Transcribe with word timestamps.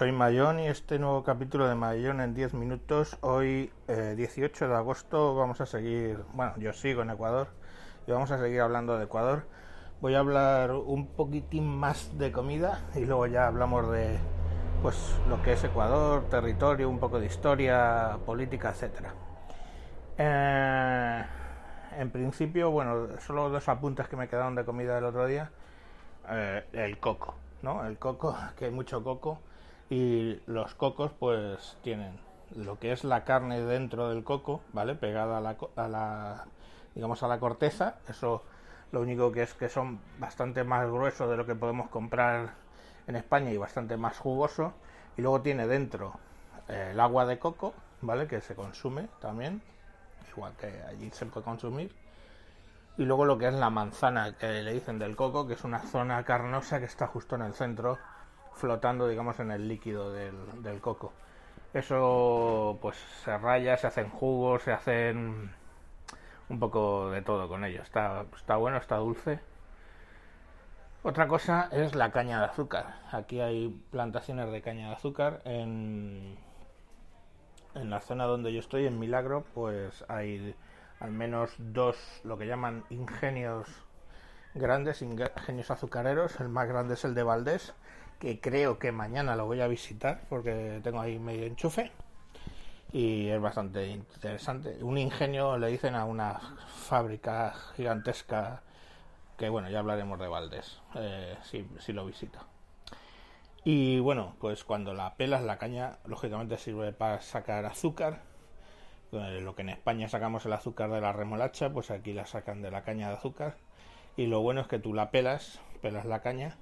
soy 0.00 0.12
Mayón 0.12 0.60
y 0.60 0.66
este 0.66 0.98
nuevo 0.98 1.22
capítulo 1.24 1.68
de 1.68 1.74
Mayón 1.74 2.22
en 2.22 2.32
10 2.32 2.54
minutos. 2.54 3.18
Hoy, 3.20 3.70
18 3.86 4.64
eh, 4.64 4.68
de 4.68 4.74
agosto, 4.74 5.34
vamos 5.34 5.60
a 5.60 5.66
seguir, 5.66 6.24
bueno, 6.32 6.54
yo 6.56 6.72
sigo 6.72 7.02
en 7.02 7.10
Ecuador 7.10 7.48
y 8.06 8.10
vamos 8.10 8.30
a 8.30 8.38
seguir 8.38 8.62
hablando 8.62 8.96
de 8.96 9.04
Ecuador. 9.04 9.44
Voy 10.00 10.14
a 10.14 10.20
hablar 10.20 10.70
un 10.72 11.06
poquitín 11.06 11.68
más 11.68 12.16
de 12.16 12.32
comida 12.32 12.80
y 12.94 13.00
luego 13.00 13.26
ya 13.26 13.46
hablamos 13.46 13.92
de 13.92 14.18
pues 14.80 14.96
lo 15.28 15.42
que 15.42 15.52
es 15.52 15.64
Ecuador, 15.64 16.30
territorio, 16.30 16.88
un 16.88 16.98
poco 16.98 17.20
de 17.20 17.26
historia, 17.26 18.16
política, 18.24 18.70
etcétera. 18.70 19.12
Eh, 20.16 21.24
en 21.98 22.10
principio, 22.10 22.70
bueno, 22.70 23.06
solo 23.18 23.50
dos 23.50 23.68
apuntes 23.68 24.08
que 24.08 24.16
me 24.16 24.28
quedaron 24.28 24.54
de 24.54 24.64
comida 24.64 24.96
el 24.96 25.04
otro 25.04 25.26
día. 25.26 25.50
Eh, 26.30 26.64
el 26.72 26.98
coco, 26.98 27.34
¿no? 27.60 27.84
El 27.84 27.98
coco, 27.98 28.34
que 28.56 28.64
hay 28.64 28.70
mucho 28.70 29.04
coco 29.04 29.40
y 29.90 30.40
los 30.46 30.74
cocos 30.74 31.12
pues 31.18 31.76
tienen 31.82 32.18
lo 32.56 32.78
que 32.78 32.92
es 32.92 33.04
la 33.04 33.24
carne 33.24 33.60
dentro 33.60 34.08
del 34.08 34.24
coco, 34.24 34.62
¿vale? 34.72 34.94
Pegada 34.94 35.38
a 35.38 35.40
la, 35.40 35.56
a 35.76 35.88
la 35.88 36.44
digamos 36.94 37.22
a 37.22 37.28
la 37.28 37.38
corteza, 37.38 37.96
eso 38.08 38.42
lo 38.92 39.00
único 39.00 39.30
que 39.32 39.42
es 39.42 39.54
que 39.54 39.68
son 39.68 40.00
bastante 40.18 40.64
más 40.64 40.86
gruesos 40.88 41.28
de 41.28 41.36
lo 41.36 41.46
que 41.46 41.54
podemos 41.54 41.88
comprar 41.90 42.54
en 43.06 43.16
España 43.16 43.50
y 43.50 43.56
bastante 43.56 43.96
más 43.96 44.18
jugoso 44.18 44.72
y 45.16 45.22
luego 45.22 45.42
tiene 45.42 45.66
dentro 45.66 46.14
eh, 46.68 46.90
el 46.92 47.00
agua 47.00 47.26
de 47.26 47.38
coco, 47.38 47.74
¿vale? 48.00 48.26
Que 48.26 48.40
se 48.40 48.54
consume 48.54 49.08
también, 49.20 49.60
igual 50.32 50.52
que 50.58 50.82
allí 50.88 51.10
se 51.10 51.26
puede 51.26 51.44
consumir. 51.44 51.94
Y 52.96 53.04
luego 53.04 53.24
lo 53.24 53.38
que 53.38 53.48
es 53.48 53.54
la 53.54 53.70
manzana 53.70 54.36
que 54.36 54.62
le 54.62 54.72
dicen 54.72 54.98
del 54.98 55.16
coco, 55.16 55.46
que 55.46 55.54
es 55.54 55.64
una 55.64 55.80
zona 55.80 56.24
carnosa 56.24 56.80
que 56.80 56.84
está 56.84 57.06
justo 57.06 57.36
en 57.36 57.42
el 57.42 57.54
centro 57.54 57.98
flotando, 58.54 59.08
digamos, 59.08 59.38
en 59.40 59.50
el 59.50 59.68
líquido 59.68 60.12
del, 60.12 60.80
coco. 60.80 61.12
Eso, 61.72 62.78
pues, 62.82 62.96
se 63.24 63.36
raya, 63.38 63.76
se 63.76 63.86
hacen 63.86 64.10
jugos, 64.10 64.62
se 64.62 64.72
hacen 64.72 65.52
un 66.48 66.58
poco 66.58 67.10
de 67.10 67.22
todo 67.22 67.48
con 67.48 67.64
ello. 67.64 67.82
Está, 67.82 68.24
está 68.36 68.56
bueno, 68.56 68.78
está 68.78 68.96
dulce. 68.96 69.40
Otra 71.02 71.28
cosa 71.28 71.68
es 71.72 71.94
la 71.94 72.10
caña 72.12 72.40
de 72.40 72.46
azúcar. 72.46 72.96
Aquí 73.12 73.40
hay 73.40 73.68
plantaciones 73.90 74.50
de 74.52 74.60
caña 74.60 74.88
de 74.88 74.94
azúcar. 74.94 75.40
En, 75.44 76.36
en 77.74 77.90
la 77.90 78.00
zona 78.00 78.24
donde 78.24 78.52
yo 78.52 78.60
estoy, 78.60 78.86
en 78.86 78.98
Milagro, 78.98 79.44
pues 79.54 80.04
hay 80.08 80.54
al 80.98 81.12
menos 81.12 81.54
dos, 81.56 81.96
lo 82.24 82.36
que 82.36 82.46
llaman 82.46 82.84
ingenios 82.90 83.66
grandes, 84.54 85.02
ingenios 85.02 85.70
azucareros. 85.70 86.38
El 86.40 86.48
más 86.48 86.68
grande 86.68 86.94
es 86.94 87.04
el 87.04 87.14
de 87.14 87.22
Valdés, 87.22 87.74
que 88.20 88.38
creo 88.38 88.78
que 88.78 88.92
mañana 88.92 89.34
lo 89.34 89.46
voy 89.46 89.62
a 89.62 89.66
visitar 89.66 90.20
porque 90.28 90.80
tengo 90.84 91.00
ahí 91.00 91.18
medio 91.18 91.46
enchufe 91.46 91.90
y 92.92 93.28
es 93.28 93.40
bastante 93.40 93.88
interesante. 93.88 94.84
Un 94.84 94.98
ingenio 94.98 95.56
le 95.56 95.68
dicen 95.68 95.94
a 95.94 96.04
una 96.04 96.38
fábrica 96.68 97.54
gigantesca 97.76 98.62
que 99.38 99.48
bueno, 99.48 99.70
ya 99.70 99.78
hablaremos 99.78 100.18
de 100.18 100.28
Valdés 100.28 100.82
eh, 100.96 101.34
si, 101.42 101.92
lo 101.94 102.04
visito. 102.04 102.38
Y 103.64 103.98
bueno, 104.00 104.36
pues 104.38 104.64
cuando 104.64 104.92
la 104.92 105.14
pelas, 105.14 105.42
la 105.42 105.56
caña 105.56 105.98
lógicamente 106.04 106.58
sirve 106.58 106.92
para 106.92 107.22
sacar 107.22 107.64
azúcar. 107.64 108.22
Eh, 109.12 109.40
lo 109.42 109.54
que 109.54 109.62
en 109.62 109.70
España 109.70 110.08
sacamos 110.08 110.44
el 110.44 110.52
azúcar 110.52 110.90
de 110.90 111.00
la 111.00 111.12
remolacha, 111.12 111.72
pues 111.72 111.90
aquí 111.90 112.12
la 112.12 112.26
sacan 112.26 112.60
de 112.60 112.70
la 112.70 112.82
caña 112.82 113.08
de 113.08 113.14
azúcar. 113.14 113.56
Y 114.16 114.26
lo 114.26 114.42
bueno 114.42 114.60
es 114.60 114.66
que 114.66 114.78
tú 114.78 114.92
la 114.92 115.10
pelas, 115.10 115.60
pelas 115.80 116.04
la 116.04 116.20
caña 116.20 116.58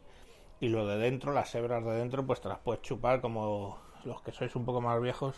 y 0.61 0.69
lo 0.69 0.87
de 0.87 0.99
dentro, 0.99 1.33
las 1.33 1.55
hebras 1.55 1.85
de 1.85 1.93
dentro, 1.93 2.27
pues 2.27 2.41
te 2.41 2.49
las 2.49 2.59
puedes 2.59 2.83
chupar 2.83 3.21
como 3.21 3.79
los 4.05 4.23
que 4.23 4.33
sois 4.33 4.55
un 4.57 4.65
poco 4.65 4.81
más 4.81 5.01
viejos. 5.01 5.37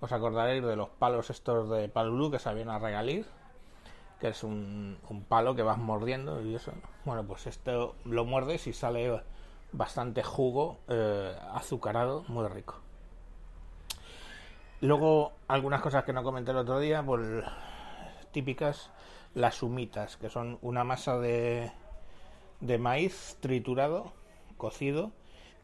Os 0.00 0.12
acordaréis 0.12 0.62
de 0.64 0.76
los 0.76 0.88
palos 0.88 1.30
estos 1.30 1.68
de 1.70 1.88
palulú 1.88 2.30
que 2.30 2.38
sabían 2.38 2.70
a 2.70 2.78
regalir, 2.78 3.26
que 4.18 4.28
es 4.28 4.44
un, 4.44 4.98
palo 5.28 5.54
que 5.54 5.62
vas 5.62 5.78
mordiendo 5.78 6.42
y 6.42 6.54
eso. 6.54 6.72
Bueno, 7.04 7.24
pues 7.24 7.46
esto 7.46 7.94
lo 8.04 8.24
muerdes 8.24 8.66
y 8.66 8.72
sale 8.72 9.22
bastante 9.72 10.22
jugo 10.22 10.78
eh, 10.88 11.34
azucarado, 11.52 12.24
muy 12.28 12.46
rico. 12.48 12.76
Luego, 14.82 15.32
algunas 15.48 15.82
cosas 15.82 16.04
que 16.04 16.12
no 16.12 16.22
comenté 16.22 16.52
el 16.52 16.58
otro 16.58 16.78
día, 16.80 17.02
pues 17.02 17.44
típicas, 18.32 18.90
las 19.34 19.62
humitas, 19.62 20.16
que 20.16 20.30
son 20.30 20.58
una 20.62 20.84
masa 20.84 21.18
de, 21.18 21.72
de 22.60 22.78
maíz 22.78 23.36
triturado 23.40 24.12
cocido 24.60 25.10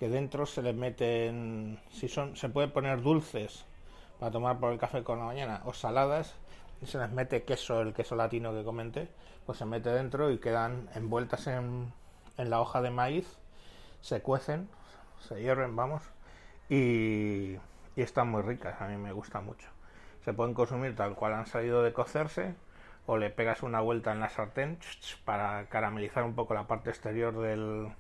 que 0.01 0.09
dentro 0.09 0.45
se 0.47 0.62
le 0.62 0.73
meten 0.73 1.79
si 1.91 2.09
son 2.09 2.37
se 2.37 2.49
pueden 2.49 2.73
poner 2.73 3.01
dulces 3.01 3.65
para 4.19 4.33
tomar 4.33 4.59
por 4.59 4.73
el 4.73 4.79
café 4.79 5.05
con 5.05 5.21
la 5.21 5.27
mañana 5.27 5.62
o 5.65 5.73
saladas 5.73 6.34
y 6.83 6.87
se 6.87 6.99
les 6.99 7.12
mete 7.12 7.45
queso 7.45 7.81
el 7.81 7.95
queso 7.95 8.17
latino 8.17 8.53
que 8.53 8.65
comenté 8.65 9.09
pues 9.47 9.59
se 9.59 9.65
mete 9.65 9.91
dentro 9.91 10.33
y 10.33 10.39
quedan 10.39 10.89
envueltas 10.95 11.47
en, 11.47 11.93
en 12.37 12.51
la 12.51 12.61
hoja 12.61 12.83
de 12.83 12.91
maíz 12.91 13.39
se 14.01 14.21
cuecen 14.21 14.69
se 15.21 15.41
hierven 15.41 15.77
vamos 15.77 16.03
y, 16.69 17.55
y 17.95 18.03
están 18.03 18.28
muy 18.28 18.43
ricas 18.43 18.81
a 18.81 18.89
mí 18.89 18.97
me 18.97 19.13
gusta 19.13 19.41
mucho. 19.41 19.69
Se 20.25 20.33
pueden 20.33 20.55
consumir 20.55 20.97
tal 20.97 21.15
cual 21.15 21.34
han 21.34 21.47
salido 21.47 21.83
de 21.83 21.93
cocerse 21.93 22.55
o 23.07 23.17
le 23.17 23.31
pegas 23.31 23.63
una 23.63 23.81
vuelta 23.81 24.13
en 24.13 24.21
la 24.21 24.28
sartén 24.28 24.78
para 25.25 25.69
caramelizar 25.69 26.25
un 26.25 26.34
poco 26.34 26.55
la 26.55 26.67
parte 26.67 26.91
exterior 26.91 27.39
del, 27.39 27.93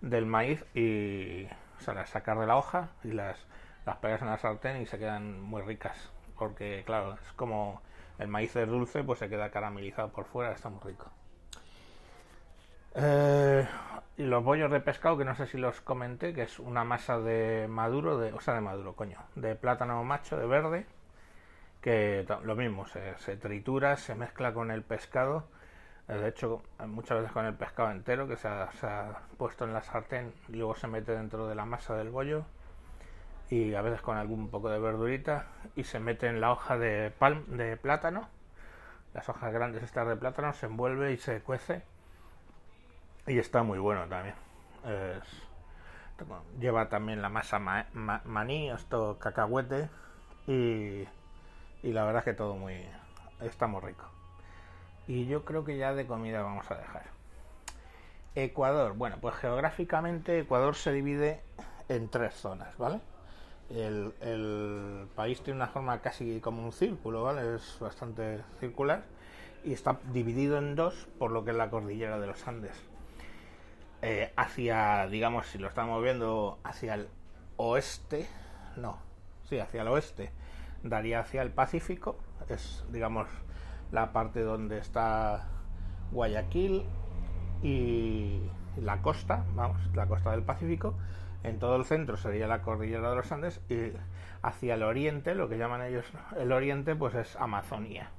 del 0.00 0.26
maíz 0.26 0.64
y 0.74 1.46
o 1.78 1.80
sea, 1.80 1.94
las 1.94 2.10
sacas 2.10 2.38
de 2.38 2.46
la 2.46 2.56
hoja 2.56 2.90
y 3.04 3.12
las, 3.12 3.38
las 3.84 3.96
pegas 3.96 4.22
en 4.22 4.28
la 4.28 4.38
sartén 4.38 4.82
y 4.82 4.86
se 4.86 4.98
quedan 4.98 5.40
muy 5.40 5.62
ricas. 5.62 6.10
Porque, 6.38 6.82
claro, 6.84 7.14
es 7.14 7.32
como 7.32 7.80
el 8.18 8.28
maíz 8.28 8.54
es 8.56 8.68
dulce, 8.68 9.04
pues 9.04 9.18
se 9.18 9.28
queda 9.28 9.50
caramelizado 9.50 10.08
por 10.08 10.24
fuera, 10.26 10.52
está 10.52 10.68
muy 10.68 10.80
rico. 10.82 11.10
Eh, 12.94 13.66
y 14.16 14.22
los 14.22 14.42
bollos 14.42 14.70
de 14.70 14.80
pescado, 14.80 15.18
que 15.18 15.24
no 15.24 15.34
sé 15.34 15.46
si 15.46 15.58
los 15.58 15.80
comenté, 15.82 16.32
que 16.32 16.42
es 16.42 16.58
una 16.58 16.84
masa 16.84 17.18
de 17.18 17.66
maduro, 17.68 18.18
de, 18.18 18.32
o 18.32 18.40
sea, 18.40 18.54
de 18.54 18.62
maduro, 18.62 18.94
coño, 18.94 19.18
de 19.34 19.54
plátano 19.54 20.02
macho, 20.04 20.38
de 20.38 20.46
verde, 20.46 20.86
que 21.82 22.26
lo 22.42 22.56
mismo, 22.56 22.86
se, 22.86 23.16
se 23.18 23.36
tritura, 23.36 23.96
se 23.96 24.14
mezcla 24.14 24.54
con 24.54 24.70
el 24.70 24.82
pescado 24.82 25.44
de 26.08 26.28
hecho, 26.28 26.62
muchas 26.86 27.18
veces 27.18 27.32
con 27.32 27.46
el 27.46 27.54
pescado 27.54 27.90
entero 27.90 28.28
que 28.28 28.36
se 28.36 28.46
ha, 28.46 29.20
puesto 29.38 29.64
en 29.64 29.72
la 29.72 29.82
sartén 29.82 30.32
y 30.48 30.52
luego 30.52 30.76
se 30.76 30.86
mete 30.86 31.12
dentro 31.12 31.48
de 31.48 31.56
la 31.56 31.64
masa 31.64 31.96
del 31.96 32.10
bollo 32.10 32.44
y 33.50 33.74
a 33.74 33.82
veces 33.82 34.02
con 34.02 34.16
algún 34.16 34.48
poco 34.48 34.68
de 34.70 34.78
verdurita 34.78 35.46
y 35.74 35.84
se 35.84 35.98
mete 35.98 36.28
en 36.28 36.40
la 36.40 36.52
hoja 36.52 36.78
de, 36.78 37.12
palm, 37.18 37.44
de 37.56 37.76
plátano. 37.76 38.28
Las 39.14 39.28
hojas 39.28 39.52
grandes 39.52 39.82
estas 39.82 40.06
de 40.06 40.16
plátano 40.16 40.52
se 40.52 40.66
envuelve 40.66 41.12
y 41.12 41.16
se 41.16 41.40
cuece 41.40 41.82
y 43.26 43.38
está 43.38 43.64
muy 43.64 43.78
bueno 43.78 44.06
también. 44.06 44.34
lleva 46.60 46.88
también 46.88 47.20
la 47.20 47.28
masa 47.28 47.58
maní, 47.58 48.70
esto 48.70 49.18
cacahuete 49.18 49.88
y, 50.46 51.08
y 51.82 51.92
la 51.92 52.04
verdad 52.04 52.20
es 52.20 52.24
que 52.24 52.34
todo 52.34 52.54
muy 52.54 52.86
está 53.40 53.66
muy 53.66 53.80
rico. 53.80 54.15
Y 55.08 55.26
yo 55.26 55.44
creo 55.44 55.64
que 55.64 55.76
ya 55.76 55.94
de 55.94 56.06
comida 56.06 56.42
vamos 56.42 56.70
a 56.70 56.76
dejar. 56.76 57.04
Ecuador. 58.34 58.94
Bueno, 58.94 59.16
pues 59.20 59.34
geográficamente 59.36 60.40
Ecuador 60.40 60.74
se 60.74 60.92
divide 60.92 61.40
en 61.88 62.08
tres 62.08 62.34
zonas, 62.34 62.76
¿vale? 62.76 63.00
El, 63.70 65.08
país 65.16 65.40
tiene 65.42 65.56
una 65.58 65.68
forma 65.68 66.00
casi 66.00 66.40
como 66.40 66.62
un 66.62 66.72
círculo, 66.72 67.24
¿vale? 67.24 67.56
Es 67.56 67.78
bastante 67.80 68.42
circular 68.60 69.04
y 69.64 69.72
está 69.72 69.98
dividido 70.12 70.58
en 70.58 70.76
dos 70.76 71.08
por 71.18 71.30
lo 71.32 71.44
que 71.44 71.50
es 71.50 71.56
la 71.56 71.70
cordillera 71.70 72.18
de 72.20 72.26
los 72.26 72.46
Andes. 72.46 72.76
Eh, 74.02 74.32
hacia, 74.36 75.06
digamos, 75.08 75.46
si 75.46 75.58
lo 75.58 75.68
estamos 75.68 76.02
viendo 76.02 76.58
hacia 76.62 76.94
el 76.94 77.08
oeste, 77.56 78.28
no, 78.76 78.98
sí, 79.48 79.58
hacia 79.58 79.82
el 79.82 79.88
oeste, 79.88 80.30
daría 80.82 81.20
hacia 81.20 81.42
el 81.42 81.50
Pacífico, 81.50 82.18
es, 82.48 82.84
digamos, 82.92 83.26
la 83.92 84.12
parte 84.12 84.40
donde 84.40 84.78
está 84.78 85.48
Guayaquil 86.12 86.84
y 87.62 88.40
la 88.76 89.02
costa, 89.02 89.44
vamos, 89.54 89.78
la 89.94 90.06
costa 90.06 90.30
del 90.30 90.42
Pacífico. 90.42 90.94
En 91.42 91.58
todo 91.58 91.76
el 91.76 91.84
centro 91.84 92.16
sería 92.16 92.46
la 92.46 92.62
cordillera 92.62 93.10
de 93.10 93.16
los 93.16 93.30
Andes 93.30 93.60
y 93.68 93.92
hacia 94.42 94.74
el 94.74 94.82
oriente, 94.82 95.34
lo 95.34 95.48
que 95.48 95.58
llaman 95.58 95.82
ellos 95.82 96.06
el 96.36 96.52
oriente, 96.52 96.94
pues 96.94 97.14
es 97.14 97.36
Amazonia. 97.36 98.10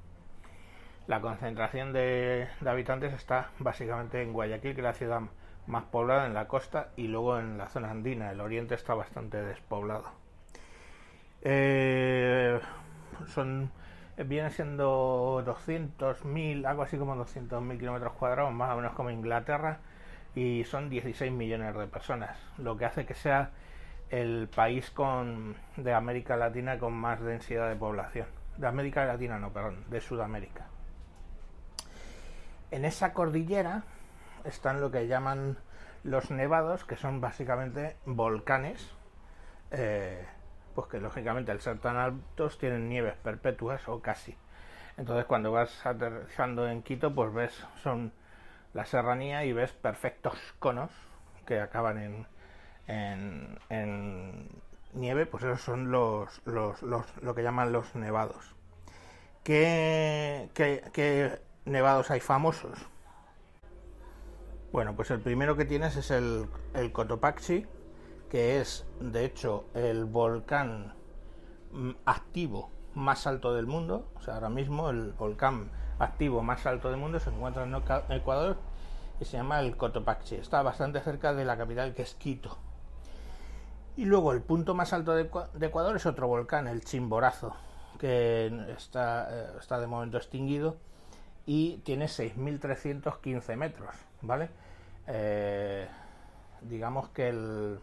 La 1.07 1.21
concentración 1.21 1.93
de, 1.93 2.47
habitantes 2.65 3.13
está 3.13 3.51
básicamente 3.59 4.21
en 4.21 4.33
Guayaquil, 4.33 4.73
que 4.73 4.81
es 4.81 4.85
la 4.85 4.93
ciudad 4.93 5.21
más 5.65 5.83
poblada 5.85 6.25
en 6.25 6.33
la 6.33 6.47
costa, 6.47 6.89
y 6.97 7.07
luego 7.07 7.39
en 7.39 7.57
la 7.57 7.69
zona 7.69 7.91
andina. 7.91 8.31
El 8.31 8.41
oriente 8.41 8.75
está 8.75 8.93
bastante 8.93 9.41
despoblado. 9.41 10.11
Eh, 11.41 12.59
son 13.27 13.71
viene 14.25 14.49
siendo 14.49 15.43
200.000, 15.45 16.65
algo 16.65 16.83
así 16.83 16.97
como 16.97 17.15
200.000 17.15 17.79
kilómetros 17.79 18.13
cuadrados, 18.13 18.53
más 18.53 18.73
o 18.73 18.77
menos 18.77 18.93
como 18.93 19.09
Inglaterra, 19.11 19.79
y 20.35 20.63
son 20.65 20.89
16 20.89 21.31
millones 21.31 21.75
de 21.75 21.87
personas, 21.87 22.37
lo 22.57 22.77
que 22.77 22.85
hace 22.85 23.05
que 23.05 23.13
sea 23.13 23.51
el 24.09 24.47
país 24.53 24.89
con, 24.91 25.55
de 25.75 25.93
América 25.93 26.37
Latina 26.37 26.77
con 26.79 26.93
más 26.93 27.21
densidad 27.21 27.69
de 27.69 27.75
población. 27.75 28.27
De 28.57 28.67
América 28.67 29.05
Latina, 29.05 29.37
no, 29.37 29.51
perdón, 29.51 29.85
de 29.89 30.01
Sudamérica. 30.01 30.65
En 32.71 32.85
esa 32.85 33.13
cordillera 33.13 33.83
están 34.45 34.81
lo 34.81 34.91
que 34.91 35.07
llaman 35.07 35.57
los 36.03 36.31
nevados, 36.31 36.85
que 36.85 36.95
son 36.95 37.21
básicamente 37.21 37.97
volcanes, 38.05 38.91
eh, 39.71 40.25
pues 40.77 40.89
que 40.89 40.99
lógicamente 40.99 41.51
al 41.51 41.59
ser 41.59 41.79
tan 41.79 41.97
altos 41.97 42.59
tienen 42.59 42.87
nieves 42.87 43.15
perpetuas 43.23 43.87
o 43.87 43.99
casi. 43.99 44.37
Entonces 44.95 45.25
cuando 45.25 45.51
vas 45.51 45.83
aterrizando 45.83 46.67
en 46.67 46.83
Quito, 46.83 47.15
pues 47.15 47.33
ves, 47.33 47.65
son 47.81 48.13
la 48.75 48.85
serranía 48.85 49.43
y 49.43 49.53
ves 49.53 49.71
perfectos 49.71 50.37
conos 50.59 50.91
que 51.47 51.59
acaban 51.61 52.27
en, 52.85 53.57
en, 53.69 54.49
nieve, 54.93 55.25
pues 55.25 55.45
esos 55.45 55.61
son 55.61 55.89
los, 55.89 56.43
los, 56.45 56.83
lo 56.83 57.33
que 57.33 57.41
llaman 57.41 57.71
los 57.71 57.95
nevados. 57.95 58.53
¿Qué, 59.43 60.51
qué 60.53 61.39
nevados 61.65 62.11
hay 62.11 62.19
famosos? 62.19 62.77
Bueno, 64.71 64.95
pues 64.95 65.09
el 65.09 65.21
primero 65.21 65.57
que 65.57 65.65
tienes 65.65 65.95
es 65.95 66.11
el, 66.11 66.45
el 66.75 66.91
Cotopaxi, 66.91 67.65
que 68.29 68.59
es 68.59 68.85
de 68.99 69.25
hecho 69.25 69.65
el 69.73 70.05
volcán 70.05 70.93
mm, 71.71 71.91
activo 72.05 72.71
más 72.93 73.27
alto 73.27 73.53
del 73.53 73.67
mundo. 73.67 74.07
O 74.15 74.21
sea, 74.21 74.35
ahora 74.35 74.49
mismo 74.49 74.89
el 74.89 75.13
volcán 75.13 75.69
activo 75.99 76.43
más 76.43 76.65
alto 76.65 76.89
del 76.89 76.99
mundo 76.99 77.19
se 77.19 77.29
encuentra 77.29 77.63
en 77.63 77.75
Ecuador 78.15 78.57
y 79.19 79.25
se 79.25 79.37
llama 79.37 79.59
el 79.59 79.77
Cotopaxi. 79.77 80.35
Está 80.35 80.61
bastante 80.61 80.99
cerca 81.01 81.33
de 81.33 81.45
la 81.45 81.57
capital 81.57 81.93
que 81.93 82.03
es 82.03 82.15
Quito. 82.15 82.57
Y 83.95 84.05
luego 84.05 84.31
el 84.31 84.41
punto 84.41 84.75
más 84.75 84.93
alto 84.93 85.15
de, 85.15 85.23
Ecuador 85.23 85.95
es 85.95 86.05
otro 86.05 86.27
volcán, 86.27 86.67
el 86.67 86.83
Chimborazo, 86.83 87.55
que 87.97 88.45
está, 88.77 89.27
eh, 89.31 89.47
está 89.59 89.79
de 89.79 89.87
momento 89.87 90.17
extinguido 90.17 90.77
y 91.47 91.77
tiene 91.77 92.05
6.315 92.05 93.55
metros, 93.55 93.95
¿vale? 94.21 94.49
Eh, 95.07 95.87
digamos 96.61 97.09
que 97.09 97.29
el... 97.29 97.79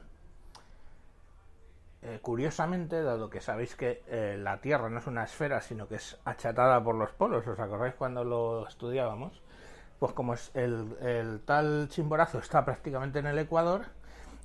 Eh, 2.05 2.19
curiosamente, 2.21 3.03
dado 3.03 3.31
que 3.31 3.41
sabéis 3.41 3.75
que 3.77 4.03
la 4.39 4.61
Tierra 4.61 4.91
no 4.91 4.99
es 4.99 5.07
una 5.07 5.25
esfera, 5.25 5.61
sino 5.61 5.89
que 5.89 5.97
es 5.97 6.19
achatada 6.25 6.83
por 6.85 6.95
los 6.95 7.11
polos, 7.13 7.47
¿os 7.47 7.59
acordáis 7.59 7.95
cuando 7.95 8.25
lo 8.25 8.69
estudiábamos? 8.69 9.41
Pues 9.99 10.13
como 10.13 10.35
el 10.55 11.41
tal 11.47 11.89
Chimborazo 11.89 12.39
está 12.39 12.65
prácticamente 12.65 13.21
en 13.21 13.27
el 13.27 13.39
Ecuador, 13.39 13.87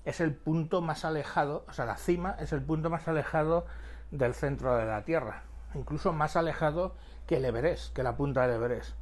es 0.06 0.22
el 0.22 0.34
punto 0.34 0.82
más 0.82 1.06
alejado, 1.06 1.66
o 1.68 1.74
sea, 1.74 1.86
la 1.86 1.98
cima 1.98 2.36
es 2.40 2.54
el 2.54 2.62
punto 2.62 2.90
más 2.90 3.08
alejado 3.08 3.66
del 4.12 4.34
centro 4.34 4.76
de 4.76 4.86
la 4.86 5.04
Tierra, 5.04 5.44
incluso 5.76 6.14
más 6.14 6.36
alejado 6.36 6.96
que 7.28 7.38
el 7.38 7.46
Everest, 7.46 7.94
que 7.94 8.04
la 8.04 8.16
punta 8.16 8.48
del 8.48 8.56
Everest, 8.56 8.96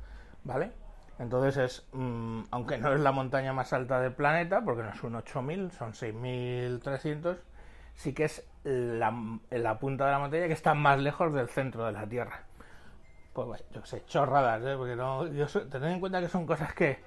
¿vale? 0.44 0.72
Entonces 1.20 1.58
es, 1.58 1.88
mm, 1.94 2.44
aunque 2.52 2.78
no 2.78 2.94
es 2.94 3.00
la 3.00 3.12
montaña 3.12 3.54
más 3.54 3.74
alta 3.74 4.00
del 4.02 4.14
planeta, 4.14 4.62
porque 4.64 4.84
no 4.84 4.94
son 4.96 5.14
8.000, 5.14 5.72
son 5.72 5.94
6.300, 5.94 7.38
sí 7.98 8.14
que 8.14 8.24
es 8.26 8.48
la, 8.64 9.12
punta 9.80 10.06
de 10.06 10.12
la 10.12 10.20
montaña 10.20 10.48
que 10.48 10.54
está 10.54 10.74
más 10.74 11.00
lejos 11.00 11.34
del 11.34 11.50
centro 11.50 11.86
de 11.86 11.92
la 11.92 12.08
Tierra. 12.08 12.44
Pues 13.34 13.48
bueno, 13.48 13.64
yo 13.74 13.86
sé, 13.86 14.06
chorradas, 14.06 14.64
¿eh? 14.64 14.76
porque 14.78 14.96
no, 14.96 15.26
tened 15.26 15.92
en 15.92 16.00
cuenta 16.00 16.22
que 16.22 16.30
son 16.30 16.46
cosas 16.46 16.74
que, 16.74 17.04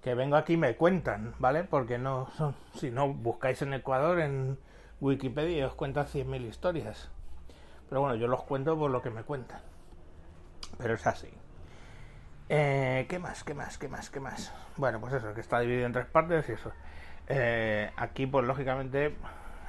que 0.00 0.14
vengo 0.14 0.36
aquí 0.36 0.54
y 0.54 0.56
me 0.56 0.76
cuentan, 0.76 1.34
¿vale? 1.38 1.64
Porque 1.64 1.98
no 1.98 2.30
son, 2.36 2.54
si 2.74 2.90
no 2.90 3.12
buscáis 3.12 3.60
en 3.62 3.74
Ecuador 3.74 4.20
en 4.20 4.58
Wikipedia 5.00 5.66
os 5.66 5.74
cuentan 5.74 6.06
100.000 6.06 6.46
historias. 6.46 7.10
Pero 7.88 8.00
bueno, 8.00 8.16
yo 8.16 8.28
los 8.28 8.42
cuento 8.44 8.78
por 8.78 8.90
lo 8.90 9.02
que 9.02 9.10
me 9.10 9.22
cuentan. 9.22 9.60
Pero 10.76 10.94
es 10.94 11.06
así. 11.06 11.28
Eh, 12.48 13.06
¿Qué 13.08 13.18
más? 13.18 13.44
¿Qué 13.44 13.54
más? 13.54 13.78
¿Qué 13.78 13.88
más? 13.88 14.10
¿Qué 14.10 14.20
más? 14.20 14.52
Bueno, 14.76 15.00
pues 15.00 15.12
eso, 15.14 15.34
que 15.34 15.40
está 15.40 15.60
dividido 15.60 15.86
en 15.86 15.92
tres 15.92 16.06
partes 16.06 16.48
y 16.48 16.52
eso. 16.52 16.72
Eh, 17.28 17.90
aquí, 17.96 18.26
pues 18.26 18.46
lógicamente, 18.46 19.14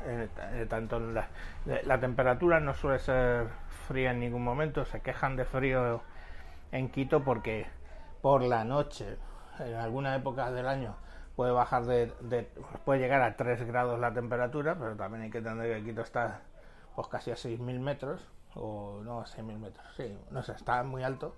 eh, 0.05 0.65
tanto 0.69 0.99
la, 0.99 1.27
la 1.65 1.99
temperatura 1.99 2.59
no 2.59 2.73
suele 2.73 2.99
ser 2.99 3.47
fría 3.87 4.11
en 4.11 4.19
ningún 4.19 4.43
momento. 4.43 4.85
Se 4.85 5.01
quejan 5.01 5.35
de 5.35 5.45
frío 5.45 6.01
en 6.71 6.89
Quito 6.89 7.23
porque 7.23 7.67
por 8.21 8.43
la 8.43 8.63
noche 8.63 9.17
en 9.59 9.75
alguna 9.75 10.15
época 10.15 10.51
del 10.51 10.67
año 10.67 10.95
puede 11.35 11.51
bajar 11.51 11.85
de, 11.85 12.49
puede 12.83 12.99
llegar 12.99 13.21
a 13.21 13.35
3 13.35 13.65
grados 13.65 13.99
la 13.99 14.13
temperatura, 14.13 14.75
pero 14.77 14.95
también 14.95 15.23
hay 15.23 15.29
que 15.29 15.37
entender 15.37 15.77
que 15.77 15.85
Quito 15.85 16.01
está 16.01 16.41
pues 16.95 17.07
casi 17.07 17.31
a 17.31 17.35
6.000 17.35 17.79
metros, 17.79 18.27
o 18.55 18.99
no 19.05 19.21
a 19.21 19.25
6.000 19.25 19.57
metros, 19.57 19.85
sí, 19.95 20.17
no 20.31 20.43
sé, 20.43 20.51
está 20.51 20.83
muy 20.83 21.01
alto. 21.01 21.35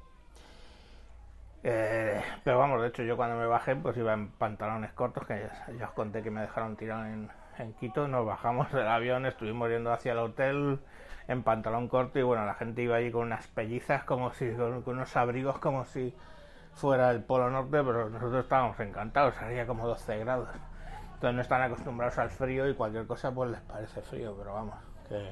Eh, 1.63 2.19
pero 2.43 2.57
vamos, 2.57 2.81
de 2.81 2.87
hecho 2.87 3.03
yo 3.03 3.15
cuando 3.15 3.37
me 3.37 3.45
bajé 3.45 3.75
pues 3.75 3.95
iba 3.95 4.13
en 4.13 4.31
pantalones 4.31 4.91
cortos, 4.93 5.27
que 5.27 5.47
ya, 5.77 5.85
os 5.85 5.91
conté 5.91 6.23
que 6.23 6.31
me 6.31 6.41
dejaron 6.41 6.75
tirado 6.75 7.05
en, 7.05 7.29
en 7.61 7.73
Quito, 7.73 8.07
nos 8.07 8.25
bajamos 8.25 8.71
del 8.71 8.87
avión, 8.87 9.25
estuvimos 9.25 9.69
yendo 9.69 9.93
hacia 9.93 10.13
el 10.13 10.17
hotel 10.17 10.79
en 11.27 11.43
pantalón 11.43 11.87
corto 11.87 12.19
y 12.19 12.23
bueno, 12.23 12.45
la 12.45 12.55
gente 12.55 12.81
iba 12.81 12.97
allí 12.97 13.11
con 13.11 13.21
unas 13.21 13.47
pellizas 13.47 14.03
como 14.03 14.33
si, 14.33 14.51
con 14.51 14.83
unos 14.85 15.15
abrigos 15.15 15.59
como 15.59 15.85
si 15.85 16.13
fuera 16.73 17.09
del 17.09 17.23
Polo 17.23 17.49
Norte, 17.49 17.83
pero 17.83 18.09
nosotros 18.09 18.43
estábamos 18.43 18.79
encantados, 18.79 19.35
haría 19.37 19.67
como 19.67 19.87
12 19.87 20.17
grados. 20.19 20.49
Entonces 21.13 21.35
no 21.35 21.41
están 21.41 21.61
acostumbrados 21.61 22.17
al 22.17 22.31
frío 22.31 22.67
y 22.67 22.73
cualquier 22.73 23.05
cosa 23.05 23.31
pues 23.31 23.51
les 23.51 23.61
parece 23.61 24.01
frío, 24.01 24.35
pero 24.37 24.53
vamos, 24.53 24.75
que 25.07 25.31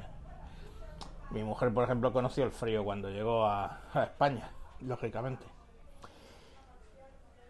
mi 1.31 1.43
mujer 1.43 1.73
por 1.73 1.83
ejemplo 1.83 2.13
conoció 2.13 2.43
el 2.43 2.51
frío 2.51 2.83
cuando 2.83 3.09
llegó 3.09 3.45
a, 3.45 3.79
España, 3.95 4.51
lógicamente. 4.81 5.45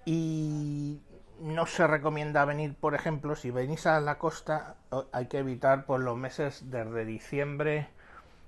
Y 0.05 1.01
no 1.41 1.65
se 1.65 1.87
recomienda 1.87 2.45
venir, 2.45 2.75
por 2.75 2.95
ejemplo, 2.95 3.35
si 3.35 3.51
venís 3.51 3.85
a 3.85 3.99
la 3.99 4.17
costa, 4.17 4.75
hay 5.11 5.27
que 5.27 5.39
evitar 5.39 5.85
por 5.85 6.01
los 6.01 6.17
meses 6.17 6.69
desde 6.69 7.05
diciembre, 7.05 7.87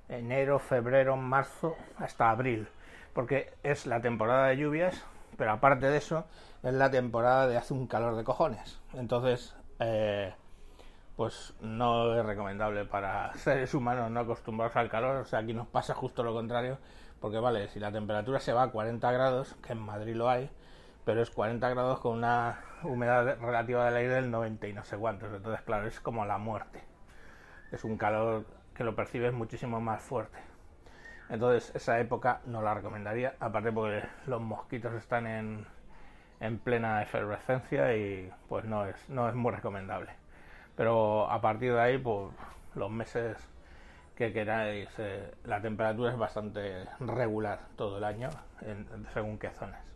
enero, 0.09 0.59
febrero, 0.59 1.17
marzo 1.17 1.75
hasta 1.97 2.29
abril, 2.29 2.67
porque 3.13 3.53
es 3.63 3.85
la 3.85 4.01
temporada 4.01 4.47
de 4.47 4.57
lluvias 4.57 5.03
pero 5.41 5.53
aparte 5.53 5.87
de 5.87 5.97
eso, 5.97 6.25
es 6.61 6.73
la 6.73 6.91
temporada 6.91 7.47
de 7.47 7.57
hace 7.57 7.73
un 7.73 7.87
calor 7.87 8.15
de 8.15 8.23
cojones. 8.23 8.79
Entonces, 8.93 9.55
eh, 9.79 10.33
pues 11.15 11.55
no 11.61 12.15
es 12.15 12.23
recomendable 12.23 12.85
para 12.85 13.33
seres 13.37 13.73
humanos 13.73 14.11
no 14.11 14.19
acostumbrados 14.19 14.75
al 14.75 14.87
calor. 14.87 15.17
O 15.17 15.25
sea, 15.25 15.39
aquí 15.39 15.53
nos 15.53 15.67
pasa 15.67 15.95
justo 15.95 16.21
lo 16.21 16.33
contrario, 16.33 16.77
porque 17.19 17.39
vale, 17.39 17.69
si 17.69 17.79
la 17.79 17.91
temperatura 17.91 18.39
se 18.39 18.53
va 18.53 18.61
a 18.61 18.71
40 18.71 19.11
grados, 19.11 19.55
que 19.65 19.73
en 19.73 19.79
Madrid 19.79 20.15
lo 20.15 20.29
hay, 20.29 20.49
pero 21.05 21.21
es 21.21 21.31
40 21.31 21.69
grados 21.69 21.99
con 21.99 22.17
una 22.17 22.59
humedad 22.83 23.39
relativa 23.39 23.85
del 23.85 23.95
aire 23.95 24.13
del 24.15 24.31
90 24.31 24.67
y 24.67 24.73
no 24.73 24.83
sé 24.83 24.97
cuántos. 24.97 25.33
Entonces, 25.33 25.61
claro, 25.63 25.87
es 25.87 25.99
como 25.99 26.25
la 26.25 26.37
muerte. 26.37 26.83
Es 27.71 27.83
un 27.83 27.97
calor 27.97 28.45
que 28.75 28.83
lo 28.83 28.95
percibes 28.95 29.33
muchísimo 29.33 29.79
más 29.81 30.01
fuerte. 30.01 30.37
Entonces 31.29 31.73
esa 31.75 31.99
época 31.99 32.41
no 32.45 32.61
la 32.61 32.73
recomendaría, 32.73 33.35
aparte 33.39 33.71
porque 33.71 34.03
los 34.27 34.41
mosquitos 34.41 34.93
están 34.95 35.25
en, 35.27 35.65
en 36.41 36.59
plena 36.59 37.01
efervescencia 37.01 37.95
y 37.95 38.29
pues 38.49 38.65
no 38.65 38.85
es, 38.85 39.09
no 39.09 39.29
es 39.29 39.35
muy 39.35 39.51
recomendable. 39.53 40.11
Pero 40.75 41.29
a 41.31 41.39
partir 41.39 41.73
de 41.73 41.79
ahí, 41.79 41.97
pues 41.97 42.33
los 42.75 42.91
meses 42.91 43.37
que 44.15 44.33
queráis, 44.33 44.89
eh, 44.97 45.33
la 45.45 45.61
temperatura 45.61 46.11
es 46.11 46.17
bastante 46.17 46.85
regular 46.99 47.59
todo 47.77 47.97
el 47.97 48.03
año, 48.03 48.29
según 49.13 49.39
qué 49.39 49.51
zonas. 49.51 49.90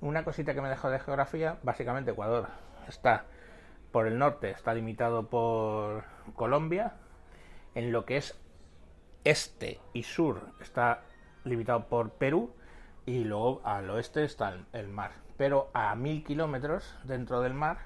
Una 0.00 0.24
cosita 0.24 0.54
que 0.54 0.62
me 0.62 0.70
dejo 0.70 0.88
de 0.88 0.98
geografía, 0.98 1.58
básicamente 1.62 2.12
Ecuador 2.12 2.48
está 2.88 3.26
por 3.92 4.06
el 4.06 4.18
norte, 4.18 4.50
está 4.50 4.72
limitado 4.72 5.28
por 5.28 6.04
Colombia, 6.34 6.94
en 7.74 7.92
lo 7.92 8.06
que 8.06 8.16
es 8.16 8.40
este 9.24 9.78
y 9.92 10.04
sur 10.04 10.40
está 10.62 11.02
limitado 11.44 11.86
por 11.88 12.12
Perú 12.12 12.54
y 13.04 13.24
luego 13.24 13.60
al 13.62 13.90
oeste 13.90 14.24
está 14.24 14.54
el, 14.72 14.88
mar. 14.88 15.12
Pero 15.36 15.70
a 15.74 15.94
mil 15.96 16.24
kilómetros 16.24 16.98
dentro 17.04 17.42
del 17.42 17.52
mar 17.52 17.78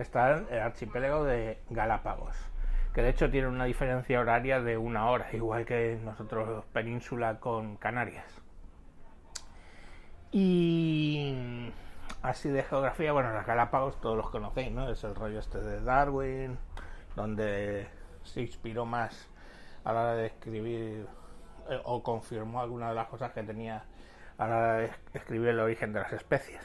está 0.00 0.38
el 0.38 0.58
archipiélago 0.58 1.22
de 1.22 1.62
Galápagos, 1.70 2.36
que 2.92 3.02
de 3.02 3.10
hecho 3.10 3.30
tiene 3.30 3.46
una 3.46 3.66
diferencia 3.66 4.18
horaria 4.18 4.60
de 4.60 4.78
una 4.78 5.08
hora, 5.08 5.28
igual 5.32 5.64
que 5.64 5.96
nosotros 6.02 6.64
península 6.72 7.38
con 7.38 7.76
Canarias. 7.76 8.41
Y 10.32 11.70
así 12.22 12.48
de 12.48 12.62
geografía, 12.62 13.12
bueno, 13.12 13.32
las 13.32 13.46
Galápagos 13.46 14.00
todos 14.00 14.16
los 14.16 14.30
conocéis, 14.30 14.72
¿no? 14.72 14.88
Es 14.88 15.04
el 15.04 15.14
rollo 15.14 15.38
este 15.38 15.58
de 15.58 15.82
Darwin, 15.82 16.58
donde 17.14 17.86
se 18.24 18.40
inspiró 18.40 18.86
más 18.86 19.28
a 19.84 19.92
la 19.92 20.00
hora 20.00 20.14
de 20.14 20.26
escribir 20.26 21.06
eh, 21.68 21.80
o 21.84 22.02
confirmó 22.02 22.60
algunas 22.60 22.90
de 22.90 22.94
las 22.94 23.08
cosas 23.08 23.32
que 23.32 23.42
tenía 23.42 23.84
a 24.38 24.48
la 24.48 24.56
hora 24.56 24.74
de 24.74 24.90
escribir 25.12 25.48
el 25.48 25.60
origen 25.60 25.92
de 25.92 26.00
las 26.00 26.12
especies. 26.12 26.62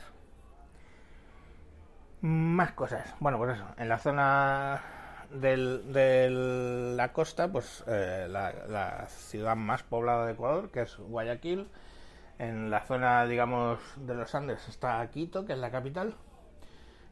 Más 2.21 2.71
cosas. 2.71 3.13
Bueno, 3.19 3.37
pues 3.37 3.55
eso, 3.55 3.65
en 3.77 3.89
la 3.89 3.97
zona 3.99 4.81
de 5.29 6.29
la 6.95 7.11
costa, 7.11 7.51
pues 7.51 7.83
eh, 7.85 8.27
la, 8.29 8.53
la, 8.67 9.07
ciudad 9.07 9.55
más 9.55 9.83
poblada 9.83 10.25
de 10.25 10.33
Ecuador, 10.33 10.71
que 10.71 10.83
es 10.83 10.97
Guayaquil. 10.97 11.69
En 12.39 12.69
la 12.69 12.81
zona, 12.81 13.25
digamos, 13.25 13.79
de 13.97 14.13
los 14.13 14.33
Andes 14.35 14.67
está 14.67 15.07
Quito, 15.09 15.45
que 15.45 15.53
es 15.53 15.59
la 15.59 15.71
capital. 15.71 16.13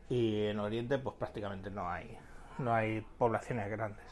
Y 0.08 0.46
en 0.46 0.60
Oriente, 0.60 1.00
pues 1.00 1.16
prácticamente 1.16 1.72
no 1.72 1.90
hay, 1.90 2.16
no 2.60 2.74
hay 2.74 3.02
poblaciones 3.18 3.70
grandes. 3.72 4.06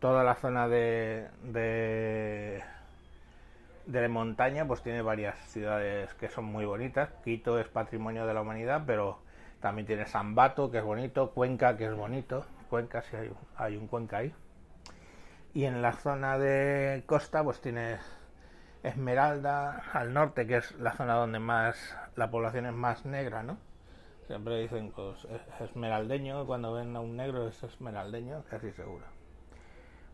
Toda 0.00 0.24
la 0.24 0.34
zona 0.34 0.68
de, 0.68 1.28
de, 1.44 2.60
montaña, 4.08 4.66
pues 4.66 4.82
tiene 4.82 5.00
varias 5.00 5.38
ciudades 5.48 6.12
que 6.14 6.28
son 6.28 6.46
muy 6.46 6.64
bonitas. 6.64 7.10
Quito 7.24 7.60
es 7.60 7.68
patrimonio 7.68 8.26
de 8.26 8.34
la 8.34 8.40
humanidad, 8.40 8.82
pero 8.84 9.20
también 9.60 9.86
tiene 9.86 10.06
Sambato, 10.06 10.72
que 10.72 10.78
es 10.78 10.84
bonito, 10.84 11.30
Cuenca, 11.30 11.76
que 11.76 11.86
es 11.86 11.94
bonito. 11.94 12.44
Cuenca, 12.68 13.00
si 13.02 13.14
hay, 13.14 13.30
hay 13.56 13.76
un 13.76 13.86
Cuenca 13.86 14.18
ahí. 14.18 14.34
Y 15.54 15.64
en 15.64 15.82
la 15.82 15.92
zona 15.92 16.36
de 16.36 17.04
costa, 17.06 17.44
pues 17.44 17.60
tiene 17.60 17.98
Esmeralda 18.86 19.82
al 19.92 20.14
norte, 20.14 20.46
que 20.46 20.58
es 20.58 20.72
la 20.76 20.92
zona 20.92 21.14
donde 21.14 21.38
más 21.38 21.96
la 22.14 22.30
población 22.30 22.66
es 22.66 22.72
más 22.72 23.04
negra, 23.04 23.42
¿no? 23.42 23.58
Siempre 24.26 24.60
dicen, 24.60 24.92
pues, 24.94 25.26
esmeraldeño, 25.60 26.46
cuando 26.46 26.72
ven 26.72 26.94
a 26.96 27.00
un 27.00 27.16
negro 27.16 27.48
es 27.48 27.62
esmeraldeño, 27.62 28.44
casi 28.50 28.72
seguro. 28.72 29.04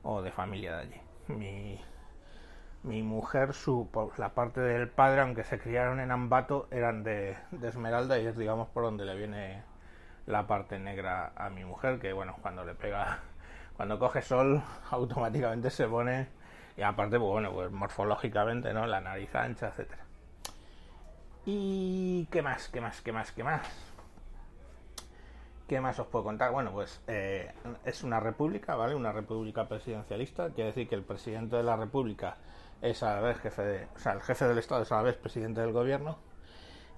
O 0.02 0.22
de 0.22 0.32
familia 0.32 0.76
de 0.76 0.82
allí. 0.82 1.00
Mi, 1.28 1.80
mi 2.82 3.02
mujer, 3.02 3.52
su, 3.52 3.88
la 4.16 4.30
parte 4.30 4.60
del 4.60 4.88
padre, 4.88 5.20
aunque 5.20 5.44
se 5.44 5.58
criaron 5.58 6.00
en 6.00 6.10
Ambato, 6.10 6.68
eran 6.70 7.04
de, 7.04 7.36
de 7.50 7.68
Esmeralda 7.68 8.18
y 8.18 8.26
es, 8.26 8.36
digamos, 8.36 8.68
por 8.68 8.84
donde 8.84 9.04
le 9.04 9.16
viene 9.16 9.62
la 10.26 10.46
parte 10.46 10.78
negra 10.78 11.32
a 11.36 11.50
mi 11.50 11.64
mujer, 11.64 11.98
que 11.98 12.12
bueno, 12.12 12.36
cuando 12.40 12.64
le 12.64 12.74
pega, 12.74 13.20
cuando 13.76 13.98
coge 13.98 14.22
sol, 14.22 14.62
automáticamente 14.90 15.70
se 15.70 15.86
pone, 15.86 16.28
y 16.76 16.82
aparte, 16.82 17.18
pues 17.18 17.30
bueno, 17.30 17.52
pues 17.52 17.70
morfológicamente, 17.70 18.72
¿no? 18.72 18.86
La 18.86 19.00
nariz 19.00 19.34
ancha, 19.34 19.68
etcétera. 19.68 20.04
¿Y 21.44 22.26
qué 22.30 22.42
más? 22.42 22.68
¿Qué 22.68 22.80
más? 22.80 23.00
¿Qué 23.00 23.12
más? 23.12 23.32
¿Qué 23.32 23.44
más? 23.44 23.62
¿Qué 25.68 25.80
más 25.80 25.98
os 25.98 26.06
puedo 26.06 26.24
contar? 26.24 26.52
Bueno, 26.52 26.70
pues 26.72 27.00
eh, 27.06 27.52
es 27.84 28.02
una 28.02 28.20
república, 28.20 28.74
¿vale? 28.74 28.94
Una 28.94 29.12
república 29.12 29.68
presidencialista, 29.68 30.50
quiere 30.50 30.68
decir 30.68 30.88
que 30.88 30.94
el 30.94 31.02
presidente 31.02 31.56
de 31.56 31.62
la 31.62 31.76
república 31.76 32.36
es 32.82 33.02
a 33.02 33.14
la 33.14 33.20
vez 33.20 33.38
jefe 33.38 33.62
de, 33.62 33.88
o 33.94 33.98
sea, 33.98 34.12
el 34.12 34.22
jefe 34.22 34.46
del 34.46 34.58
estado 34.58 34.82
es 34.82 34.92
a 34.92 34.96
la 34.96 35.02
vez 35.02 35.16
presidente 35.16 35.60
del 35.60 35.72
gobierno 35.72 36.18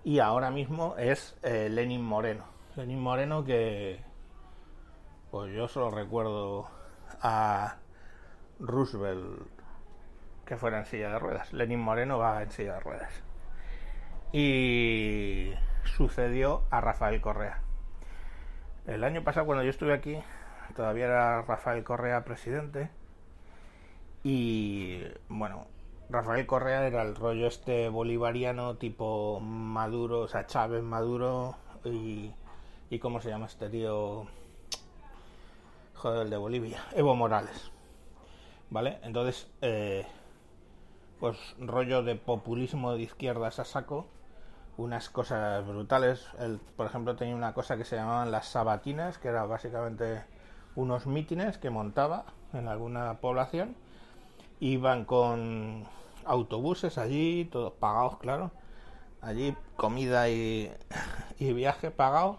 y 0.02 0.18
ahora 0.18 0.50
mismo 0.50 0.96
es 0.98 1.36
eh, 1.42 1.68
Lenin 1.70 2.02
Moreno, 2.02 2.44
Lenín 2.76 3.00
Moreno 3.00 3.44
que 3.44 4.02
pues 5.30 5.54
yo 5.54 5.68
solo 5.68 5.90
recuerdo 5.90 6.68
a 7.20 7.76
Roosevelt 8.58 9.53
que 10.46 10.56
fuera 10.56 10.78
en 10.78 10.86
silla 10.86 11.10
de 11.10 11.18
ruedas. 11.18 11.52
Lenín 11.52 11.80
Moreno 11.80 12.18
va 12.18 12.42
en 12.42 12.50
silla 12.50 12.74
de 12.74 12.80
ruedas. 12.80 13.22
Y 14.32 15.52
sucedió 15.84 16.64
a 16.70 16.80
Rafael 16.80 17.20
Correa. 17.20 17.62
El 18.86 19.04
año 19.04 19.22
pasado 19.24 19.46
cuando 19.46 19.64
yo 19.64 19.70
estuve 19.70 19.94
aquí 19.94 20.18
todavía 20.74 21.06
era 21.06 21.42
Rafael 21.42 21.84
Correa 21.84 22.24
presidente 22.24 22.90
y 24.22 25.02
bueno, 25.28 25.66
Rafael 26.10 26.46
Correa 26.46 26.86
era 26.86 27.02
el 27.02 27.14
rollo 27.14 27.46
este 27.46 27.88
bolivariano 27.88 28.76
tipo 28.76 29.40
Maduro, 29.40 30.20
o 30.20 30.28
sea, 30.28 30.46
Chávez 30.46 30.82
Maduro 30.82 31.56
y 31.84 32.34
y 32.90 32.98
cómo 32.98 33.20
se 33.20 33.30
llama 33.30 33.46
este 33.46 33.68
tío 33.68 34.26
joder 35.94 36.22
el 36.22 36.30
de 36.30 36.36
Bolivia 36.36 36.84
Evo 36.92 37.16
Morales 37.16 37.72
vale 38.70 38.98
entonces 39.02 39.50
eh, 39.62 40.06
pues 41.20 41.38
rollo 41.58 42.02
de 42.02 42.16
populismo 42.16 42.94
de 42.94 43.02
izquierdas 43.02 43.58
a 43.58 43.64
saco 43.64 44.06
unas 44.76 45.08
cosas 45.08 45.66
brutales. 45.66 46.26
Por 46.76 46.86
ejemplo 46.86 47.16
tenía 47.16 47.34
una 47.34 47.54
cosa 47.54 47.76
que 47.76 47.84
se 47.84 47.96
llamaban 47.96 48.30
las 48.30 48.46
sabatinas 48.48 49.18
que 49.18 49.28
era 49.28 49.44
básicamente 49.44 50.24
unos 50.74 51.06
mítines 51.06 51.58
que 51.58 51.70
montaba 51.70 52.26
en 52.52 52.68
alguna 52.68 53.20
población. 53.20 53.76
Iban 54.60 55.04
con 55.04 55.84
autobuses 56.24 56.98
allí 56.98 57.44
todos 57.46 57.72
pagados 57.74 58.18
claro. 58.18 58.50
Allí 59.20 59.56
comida 59.76 60.28
y, 60.28 60.72
y 61.38 61.52
viaje 61.52 61.90
pagado 61.90 62.38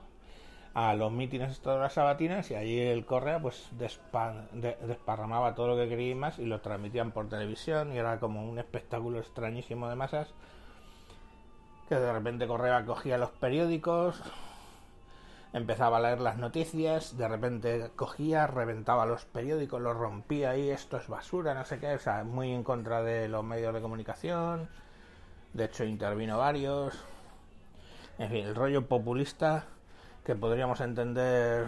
a 0.75 0.93
los 0.93 1.09
mítines 1.09 1.61
todas 1.61 1.79
las 1.79 1.93
sabatinas 1.93 2.51
y 2.51 2.55
allí 2.55 2.79
el 2.81 3.05
Correa 3.05 3.39
pues 3.39 3.69
desparramaba 3.71 5.55
todo 5.55 5.69
lo 5.69 5.77
que 5.77 5.87
quería 5.87 6.11
y 6.11 6.15
más 6.15 6.37
y 6.37 6.45
lo 6.45 6.59
transmitían 6.59 7.11
por 7.11 7.29
televisión 7.29 7.93
y 7.93 7.97
era 7.97 8.19
como 8.19 8.43
un 8.43 8.59
espectáculo 8.59 9.19
extrañísimo 9.19 9.87
de 9.87 9.95
masas 9.95 10.33
que 11.87 11.95
de 11.95 12.11
repente 12.11 12.45
Correa 12.45 12.83
cogía 12.85 13.17
los 13.17 13.31
periódicos 13.31 14.21
empezaba 15.53 15.95
a 15.97 16.01
leer 16.01 16.19
las 16.19 16.35
noticias 16.35 17.17
de 17.17 17.29
repente 17.29 17.91
cogía 17.95 18.45
reventaba 18.45 19.05
los 19.05 19.23
periódicos 19.23 19.81
los 19.81 19.95
rompía 19.95 20.57
y 20.57 20.71
esto 20.71 20.97
es 20.97 21.07
basura 21.07 21.53
no 21.53 21.63
sé 21.63 21.79
qué 21.79 21.93
o 21.93 21.99
sea 21.99 22.25
muy 22.25 22.51
en 22.51 22.65
contra 22.65 23.01
de 23.01 23.29
los 23.29 23.45
medios 23.45 23.73
de 23.73 23.81
comunicación. 23.81 24.67
De 25.53 25.63
hecho 25.65 25.85
intervino 25.85 26.37
varios. 26.37 27.01
En 28.17 28.29
fin 28.29 28.45
el 28.45 28.55
rollo 28.55 28.87
populista 28.89 29.67
que 30.25 30.35
podríamos 30.35 30.81
entender 30.81 31.67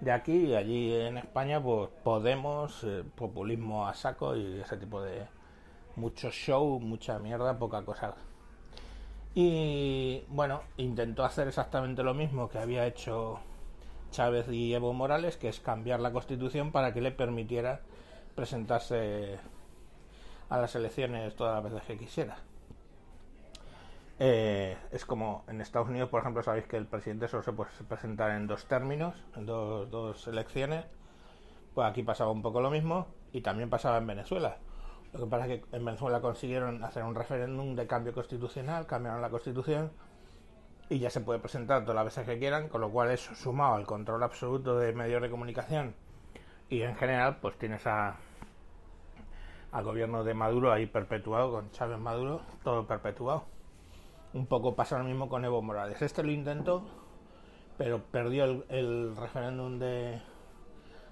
de 0.00 0.12
aquí 0.12 0.46
y 0.46 0.54
allí 0.54 0.94
en 0.94 1.18
España, 1.18 1.60
pues 1.60 1.90
Podemos, 2.04 2.84
eh, 2.84 3.04
populismo 3.16 3.86
a 3.86 3.94
saco 3.94 4.36
y 4.36 4.60
ese 4.60 4.76
tipo 4.76 5.02
de 5.02 5.26
mucho 5.96 6.30
show, 6.30 6.78
mucha 6.80 7.18
mierda, 7.18 7.58
poca 7.58 7.84
cosa. 7.84 8.14
Y 9.34 10.24
bueno, 10.28 10.62
intentó 10.76 11.24
hacer 11.24 11.48
exactamente 11.48 12.02
lo 12.02 12.14
mismo 12.14 12.48
que 12.48 12.58
había 12.58 12.86
hecho 12.86 13.40
Chávez 14.10 14.48
y 14.48 14.74
Evo 14.74 14.92
Morales, 14.92 15.36
que 15.36 15.48
es 15.48 15.58
cambiar 15.58 16.00
la 16.00 16.12
constitución 16.12 16.70
para 16.70 16.92
que 16.92 17.00
le 17.00 17.10
permitiera 17.10 17.80
presentarse 18.36 19.38
a 20.48 20.58
las 20.58 20.74
elecciones 20.76 21.34
todas 21.34 21.54
las 21.62 21.72
veces 21.72 21.86
que 21.88 21.98
quisiera. 21.98 22.36
Eh, 24.24 24.76
es 24.92 25.04
como 25.04 25.44
en 25.48 25.60
Estados 25.60 25.88
Unidos, 25.88 26.08
por 26.08 26.20
ejemplo, 26.20 26.44
sabéis 26.44 26.68
que 26.68 26.76
el 26.76 26.86
presidente 26.86 27.26
solo 27.26 27.42
se 27.42 27.52
puede 27.52 27.70
presentar 27.88 28.30
en 28.30 28.46
dos 28.46 28.66
términos, 28.66 29.16
en 29.34 29.46
dos, 29.46 29.90
dos 29.90 30.28
elecciones. 30.28 30.84
Pues 31.74 31.88
aquí 31.90 32.04
pasaba 32.04 32.30
un 32.30 32.40
poco 32.40 32.60
lo 32.60 32.70
mismo 32.70 33.08
y 33.32 33.40
también 33.40 33.68
pasaba 33.68 33.98
en 33.98 34.06
Venezuela. 34.06 34.58
Lo 35.12 35.24
que 35.24 35.26
pasa 35.26 35.46
es 35.48 35.58
que 35.58 35.76
en 35.76 35.84
Venezuela 35.84 36.20
consiguieron 36.20 36.84
hacer 36.84 37.02
un 37.02 37.16
referéndum 37.16 37.74
de 37.74 37.88
cambio 37.88 38.14
constitucional, 38.14 38.86
cambiaron 38.86 39.22
la 39.22 39.28
constitución 39.28 39.90
y 40.88 41.00
ya 41.00 41.10
se 41.10 41.20
puede 41.20 41.40
presentar 41.40 41.82
todas 41.82 41.96
las 41.96 42.04
veces 42.04 42.24
que 42.24 42.38
quieran, 42.38 42.68
con 42.68 42.80
lo 42.80 42.90
cual 42.90 43.10
eso 43.10 43.34
sumado 43.34 43.74
al 43.74 43.86
control 43.86 44.22
absoluto 44.22 44.78
de 44.78 44.92
medios 44.92 45.20
de 45.20 45.30
comunicación 45.30 45.96
y 46.68 46.82
en 46.82 46.94
general 46.94 47.38
pues 47.40 47.58
tienes 47.58 47.84
a, 47.88 48.18
al 49.72 49.82
gobierno 49.82 50.22
de 50.22 50.32
Maduro 50.32 50.70
ahí 50.70 50.86
perpetuado, 50.86 51.50
con 51.50 51.72
Chávez 51.72 51.98
Maduro, 51.98 52.42
todo 52.62 52.86
perpetuado. 52.86 53.46
Un 54.34 54.46
poco 54.46 54.74
pasa 54.74 54.98
lo 54.98 55.04
mismo 55.04 55.28
con 55.28 55.44
Evo 55.44 55.60
Morales. 55.62 56.00
Este 56.00 56.22
lo 56.22 56.30
intentó, 56.30 56.84
pero 57.76 58.02
perdió 58.02 58.64
el, 58.68 59.16
referéndum 59.16 59.78
de, 59.78 60.20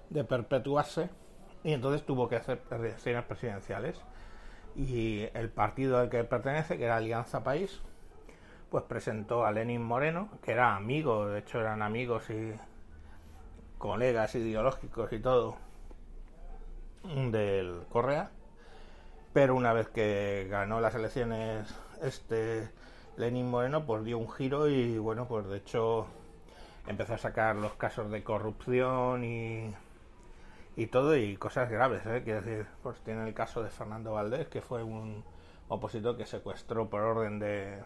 de 0.09 0.23
perpetuarse 0.23 1.09
y 1.63 1.73
entonces 1.73 2.03
tuvo 2.05 2.27
que 2.27 2.37
hacer 2.37 2.61
elecciones 2.71 3.23
presidenciales. 3.25 4.01
Y 4.75 5.27
el 5.33 5.49
partido 5.49 5.99
al 5.99 6.09
que 6.09 6.23
pertenece, 6.23 6.77
que 6.77 6.85
era 6.85 6.97
Alianza 6.97 7.43
País, 7.43 7.81
pues 8.71 8.85
presentó 8.85 9.45
a 9.45 9.51
Lenin 9.51 9.83
Moreno, 9.83 10.29
que 10.41 10.53
era 10.53 10.75
amigo, 10.75 11.27
de 11.27 11.39
hecho 11.39 11.59
eran 11.59 11.81
amigos 11.81 12.29
y 12.29 12.53
colegas 13.77 14.33
ideológicos 14.35 15.11
y 15.11 15.19
todo 15.19 15.57
del 17.03 17.81
Correa, 17.89 18.31
pero 19.33 19.55
una 19.55 19.73
vez 19.73 19.89
que 19.89 20.47
ganó 20.49 20.79
las 20.79 20.95
elecciones 20.95 21.73
este 22.01 22.69
Lenin 23.17 23.49
Moreno 23.49 23.85
pues 23.85 24.03
dio 24.03 24.17
un 24.17 24.31
giro 24.31 24.67
y 24.69 24.97
bueno, 24.97 25.27
pues 25.27 25.47
de 25.47 25.57
hecho 25.57 26.07
empezó 26.87 27.13
a 27.13 27.17
sacar 27.17 27.55
los 27.55 27.73
casos 27.73 28.09
de 28.11 28.23
corrupción 28.23 29.23
y, 29.23 29.73
y 30.75 30.87
todo 30.87 31.15
y 31.15 31.37
cosas 31.37 31.69
graves, 31.69 32.05
¿eh? 32.05 32.21
Decir, 32.21 32.67
pues 32.83 32.99
tiene 33.01 33.27
el 33.27 33.33
caso 33.33 33.63
de 33.63 33.69
Fernando 33.69 34.13
Valdés, 34.13 34.47
que 34.47 34.61
fue 34.61 34.83
un 34.83 35.23
opositor 35.67 36.17
que 36.17 36.25
secuestró 36.25 36.89
por 36.89 37.01
orden 37.01 37.39
de, 37.39 37.83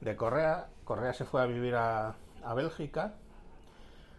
de 0.00 0.16
Correa. 0.16 0.68
Correa 0.84 1.12
se 1.12 1.24
fue 1.24 1.42
a 1.42 1.46
vivir 1.46 1.74
a, 1.74 2.14
a 2.44 2.54
Bélgica, 2.54 3.14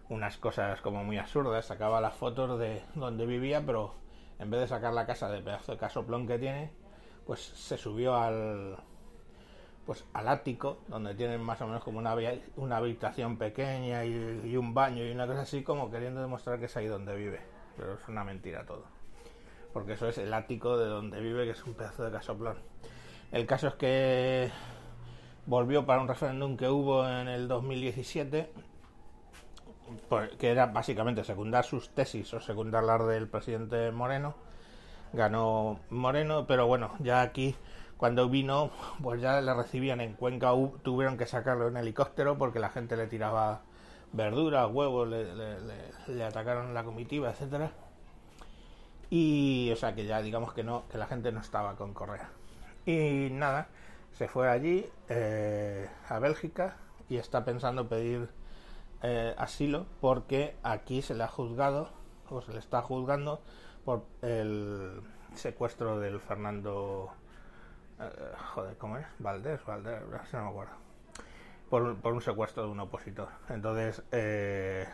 unas 0.09 0.37
cosas 0.37 0.81
como 0.81 1.03
muy 1.03 1.17
absurdas, 1.17 1.65
sacaba 1.65 2.01
las 2.01 2.13
fotos 2.13 2.59
de 2.59 2.83
donde 2.95 3.25
vivía, 3.25 3.63
pero 3.65 3.95
en 4.39 4.49
vez 4.51 4.61
de 4.61 4.67
sacar 4.67 4.93
la 4.93 5.05
casa 5.05 5.29
de 5.29 5.41
pedazo 5.41 5.71
de 5.71 5.77
casoplón 5.77 6.27
que 6.27 6.37
tiene, 6.37 6.71
pues 7.25 7.39
se 7.41 7.77
subió 7.77 8.15
al, 8.15 8.77
pues 9.85 10.05
al 10.13 10.29
ático, 10.29 10.77
donde 10.87 11.13
tienen 11.13 11.41
más 11.41 11.61
o 11.61 11.67
menos 11.67 11.83
como 11.83 11.99
una, 11.99 12.15
una 12.55 12.77
habitación 12.77 13.37
pequeña 13.37 14.05
y, 14.05 14.55
un 14.55 14.73
baño 14.73 15.05
y 15.05 15.11
una 15.11 15.27
cosa 15.27 15.41
así, 15.41 15.63
como 15.63 15.91
queriendo 15.91 16.21
demostrar 16.21 16.59
que 16.59 16.65
es 16.65 16.77
ahí 16.77 16.87
donde 16.87 17.15
vive. 17.15 17.41
Pero 17.75 17.95
es 17.95 18.07
una 18.07 18.23
mentira 18.23 18.65
todo. 18.65 18.85
Porque 19.73 19.93
eso 19.93 20.07
es 20.07 20.17
el 20.19 20.33
ático 20.33 20.77
de 20.77 20.85
donde 20.85 21.19
vive, 21.19 21.45
que 21.45 21.51
es 21.51 21.63
un 21.65 21.73
pedazo 21.73 22.03
de 22.05 22.11
casoplón. 22.11 22.57
El 23.31 23.45
caso 23.45 23.67
es 23.67 23.73
que 23.75 24.51
volvió 25.45 25.85
para 25.85 26.01
un 26.01 26.07
referéndum 26.07 26.55
que 26.55 26.69
hubo 26.69 27.07
en 27.07 27.27
el 27.27 27.47
2017, 27.47 28.49
que 30.39 30.49
era 30.49 30.67
básicamente 30.67 31.23
secundar 31.23 31.65
sus 31.65 31.89
tesis 31.89 32.33
o 32.33 32.39
secundar 32.39 32.83
las 32.83 33.05
del 33.07 33.27
presidente 33.27 33.91
Moreno. 33.91 34.35
Ganó 35.11 35.79
Moreno, 35.89 36.47
pero 36.47 36.67
bueno, 36.67 36.91
ya 36.99 37.21
aquí 37.21 37.55
cuando 38.03 38.27
vino, 38.27 38.69
pues 39.01 39.21
ya 39.21 39.39
le 39.39 39.53
recibían 39.53 40.01
en 40.01 40.15
Cuenca, 40.15 40.51
tuvieron 40.81 41.15
que 41.15 41.25
sacarlo 41.25 41.69
en 41.69 41.77
helicóptero 41.77 42.37
porque 42.37 42.59
la 42.59 42.69
gente 42.69 42.97
le 42.97 43.07
tiraba 43.07 43.61
verduras, 44.11 44.69
huevos, 44.69 45.07
le, 45.07 46.23
atacaron 46.25 46.73
la 46.73 46.83
comitiva, 46.83 47.29
etcétera. 47.29 47.71
Y, 49.09 49.71
o 49.71 49.77
sea, 49.77 49.95
que 49.95 50.05
ya 50.05 50.21
digamos 50.21 50.51
que 50.51 50.65
no, 50.65 50.83
que 50.89 50.97
la 50.97 51.07
gente 51.07 51.31
no 51.31 51.39
estaba 51.39 51.77
con 51.77 51.93
Correa. 51.93 52.29
Y 52.85 53.29
nada, 53.31 53.69
se 54.11 54.27
fue 54.27 54.49
allí, 54.49 54.85
eh, 55.07 55.89
a 56.09 56.19
Bélgica, 56.19 56.75
y 57.07 57.15
está 57.15 57.45
pensando 57.45 57.87
pedir 57.87 58.27
eh, 59.01 59.33
asilo 59.37 59.85
porque 60.01 60.57
aquí 60.61 61.01
se 61.01 61.15
le 61.15 61.23
ha 61.23 61.29
juzgado, 61.29 61.87
o 62.29 62.41
se 62.41 62.51
le 62.51 62.59
está 62.59 62.81
juzgando 62.81 63.41
por 63.85 64.03
el 64.21 64.99
secuestro 65.35 66.01
del 66.01 66.19
Fernando 66.19 67.13
eh, 67.99 68.35
joder, 68.53 68.77
¿cómo 68.77 68.97
es? 68.97 69.05
Valdés, 69.19 69.63
Valdés, 69.65 70.01
no 70.33 70.43
me 70.43 70.49
acuerdo. 70.49 70.73
Por, 71.69 71.97
por 71.97 72.13
un 72.13 72.21
secuestro 72.21 72.63
de 72.63 72.69
un 72.69 72.79
opositor. 72.79 73.29
Entonces, 73.49 74.03
eh, 74.11 74.87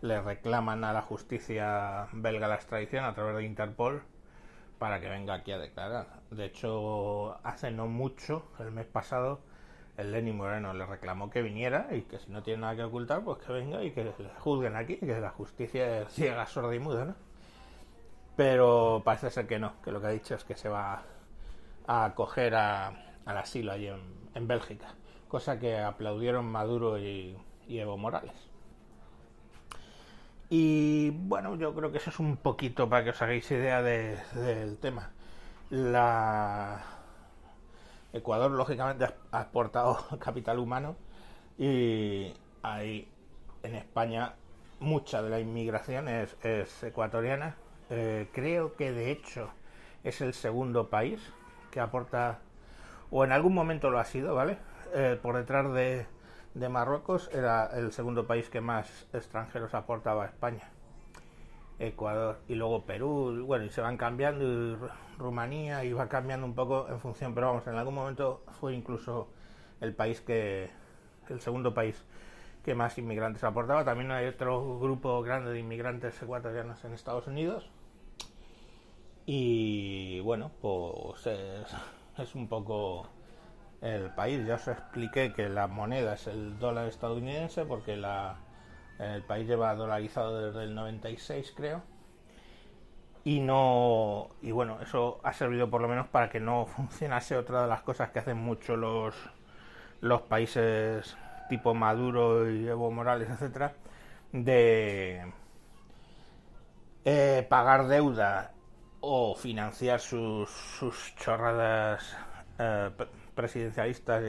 le 0.00 0.20
reclaman 0.20 0.84
a 0.84 0.92
la 0.92 1.02
justicia 1.02 2.08
belga 2.12 2.48
la 2.48 2.56
extradición 2.56 3.04
a 3.04 3.14
través 3.14 3.36
de 3.36 3.44
Interpol 3.44 4.02
para 4.78 5.00
que 5.00 5.08
venga 5.08 5.34
aquí 5.34 5.52
a 5.52 5.58
declarar. 5.58 6.06
De 6.30 6.44
hecho, 6.44 7.38
hace 7.44 7.70
no 7.70 7.86
mucho, 7.86 8.44
el 8.60 8.70
mes 8.70 8.86
pasado, 8.86 9.40
el 9.96 10.12
Lenny 10.12 10.32
Moreno 10.32 10.72
le 10.72 10.86
reclamó 10.86 11.30
que 11.30 11.42
viniera 11.42 11.88
y 11.90 12.02
que 12.02 12.18
si 12.18 12.30
no 12.30 12.42
tiene 12.42 12.60
nada 12.60 12.76
que 12.76 12.84
ocultar, 12.84 13.22
pues 13.22 13.38
que 13.38 13.52
venga 13.52 13.82
y 13.82 13.90
que 13.90 14.04
le 14.04 14.12
juzguen 14.38 14.76
aquí, 14.76 14.96
que 14.96 15.20
la 15.20 15.30
justicia 15.30 16.02
es 16.02 16.12
ciega, 16.12 16.46
sorda 16.46 16.74
y 16.74 16.78
muda, 16.78 17.04
¿no? 17.04 17.14
Pero 18.36 19.02
parece 19.04 19.30
ser 19.30 19.48
que 19.48 19.58
no, 19.58 19.82
que 19.82 19.90
lo 19.90 20.00
que 20.00 20.06
ha 20.06 20.10
dicho 20.10 20.36
es 20.36 20.44
que 20.44 20.54
se 20.54 20.68
va 20.68 21.02
a 21.88 22.04
acoger 22.04 22.54
a, 22.54 22.88
al 23.24 23.38
asilo 23.38 23.72
allí 23.72 23.88
en, 24.34 24.46
Bélgica, 24.46 24.94
cosa 25.26 25.58
que 25.58 25.78
aplaudieron 25.78 26.44
Maduro 26.46 26.98
y, 26.98 27.36
Evo 27.68 27.96
Morales. 27.96 28.36
Y 30.48 31.10
bueno, 31.10 31.56
yo 31.56 31.74
creo 31.74 31.90
que 31.90 31.98
eso 31.98 32.10
es 32.10 32.20
un 32.20 32.36
poquito 32.36 32.88
para 32.88 33.02
que 33.04 33.10
os 33.10 33.20
hagáis 33.20 33.50
idea 33.50 33.82
del 33.82 34.78
tema. 34.78 35.10
La 35.70 36.84
Ecuador, 38.12 38.50
lógicamente, 38.52 39.06
ha 39.32 39.40
exportado 39.40 39.98
capital 40.20 40.58
humano 40.58 40.96
y 41.58 42.32
hay 42.62 43.08
en 43.62 43.74
España 43.74 44.34
mucha 44.78 45.22
de 45.22 45.30
la 45.30 45.40
inmigración 45.40 46.08
es, 46.08 46.82
ecuatoriana. 46.82 47.56
Eh, 47.90 48.28
creo 48.32 48.76
que 48.76 48.92
de 48.92 49.10
hecho 49.10 49.50
es 50.04 50.20
el 50.20 50.34
segundo 50.34 50.88
país 50.88 51.20
que 51.78 51.82
aporta, 51.82 52.40
o 53.12 53.24
en 53.24 53.30
algún 53.30 53.54
momento 53.54 53.88
lo 53.88 54.00
ha 54.00 54.04
sido, 54.04 54.34
¿vale? 54.34 54.58
Eh, 54.94 55.16
por 55.22 55.36
detrás 55.36 55.72
de, 55.72 56.06
de, 56.54 56.68
Marruecos 56.68 57.30
era 57.32 57.66
el 57.66 57.92
segundo 57.92 58.26
país 58.26 58.50
que 58.50 58.60
más 58.60 59.06
extranjeros 59.12 59.74
aportaba 59.74 60.24
a 60.24 60.26
España. 60.26 60.70
Ecuador 61.78 62.40
y 62.48 62.56
luego 62.56 62.82
Perú, 62.82 63.44
bueno, 63.46 63.64
y 63.64 63.70
se 63.70 63.80
van 63.80 63.96
cambiando, 63.96 64.44
y 64.44 64.76
Rumanía, 65.18 65.84
y 65.84 65.92
va 65.92 66.08
cambiando 66.08 66.46
un 66.46 66.56
poco 66.56 66.88
en 66.88 66.98
función, 66.98 67.32
pero 67.32 67.46
vamos, 67.46 67.66
en 67.68 67.76
algún 67.76 67.94
momento 67.94 68.42
fue 68.58 68.74
incluso 68.74 69.28
el 69.80 69.94
país 69.94 70.20
que, 70.20 70.70
el 71.28 71.40
segundo 71.40 71.74
país 71.74 72.04
que 72.64 72.74
más 72.74 72.98
inmigrantes 72.98 73.44
aportaba. 73.44 73.84
También 73.84 74.10
hay 74.10 74.26
otro 74.26 74.80
grupo 74.80 75.22
grande 75.22 75.52
de 75.52 75.60
inmigrantes 75.60 76.20
ecuatorianos 76.20 76.84
en 76.84 76.92
Estados 76.92 77.28
Unidos, 77.28 77.70
y 79.30 80.20
bueno, 80.20 80.50
pues 80.62 81.26
es, 82.18 82.34
un 82.34 82.48
poco 82.48 83.06
el 83.82 84.08
país. 84.14 84.46
Ya 84.46 84.54
os 84.54 84.66
expliqué 84.68 85.34
que 85.34 85.50
la 85.50 85.66
moneda 85.66 86.14
es 86.14 86.28
el 86.28 86.58
dólar 86.58 86.88
estadounidense 86.88 87.66
porque 87.66 87.92
el 87.92 89.22
país 89.24 89.46
lleva 89.46 89.74
dolarizado 89.74 90.40
desde 90.40 90.64
el 90.64 90.74
96 90.74 91.52
creo. 91.54 91.82
Y 93.22 93.40
no 93.40 94.30
y 94.40 94.50
bueno, 94.50 94.78
eso 94.80 95.20
ha 95.22 95.34
servido 95.34 95.68
por 95.68 95.82
lo 95.82 95.88
menos 95.88 96.08
para 96.08 96.30
que 96.30 96.40
no 96.40 96.64
funcionase 96.76 97.36
otra 97.36 97.60
de 97.62 97.68
las 97.68 97.82
cosas 97.82 98.10
que 98.10 98.20
hacen 98.20 98.38
mucho 98.38 98.76
los 98.76 99.14
los 100.00 100.22
países 100.22 101.18
tipo 101.50 101.74
Maduro 101.74 102.50
y 102.50 102.66
Evo 102.66 102.90
Morales, 102.90 103.28
etcétera, 103.28 103.74
de 104.32 105.32
eh, 107.04 107.46
pagar 107.50 107.88
deuda 107.88 108.54
o 109.00 109.34
financiar 109.34 110.00
sus, 110.00 110.50
sus 110.50 111.14
chorradas 111.16 112.16
eh, 112.58 112.90
presidencialistas 113.34 114.22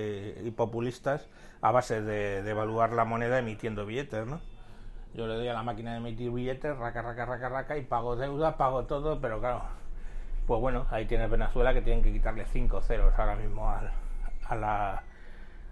y, 0.43 0.51
populistas 0.51 1.27
a 1.61 1.71
base 1.71 2.01
de, 2.01 2.43
devaluar 2.43 2.93
la 2.93 3.05
moneda 3.05 3.39
emitiendo 3.39 3.85
billetes, 3.85 4.27
¿no? 4.27 4.39
Yo 5.15 5.25
le 5.25 5.33
doy 5.33 5.47
a 5.47 5.53
la 5.53 5.63
máquina 5.63 5.93
de 5.93 5.97
emitir 5.97 6.29
billetes, 6.29 6.77
raca, 6.77 7.01
raca, 7.01 7.25
raca, 7.25 7.49
raca, 7.49 7.77
y 7.77 7.81
pago 7.83 8.15
deuda, 8.15 8.57
pago 8.57 8.85
todo, 8.85 9.19
pero 9.19 9.39
claro, 9.39 9.63
pues 10.45 10.61
bueno, 10.61 10.85
ahí 10.91 11.05
tiene 11.05 11.27
Venezuela 11.27 11.73
que 11.73 11.81
tienen 11.81 12.03
que 12.03 12.11
quitarle 12.11 12.45
5 12.45 12.81
ceros 12.81 13.17
ahora 13.17 13.35
mismo 13.35 13.67
a, 13.67 14.55
la, 14.55 15.03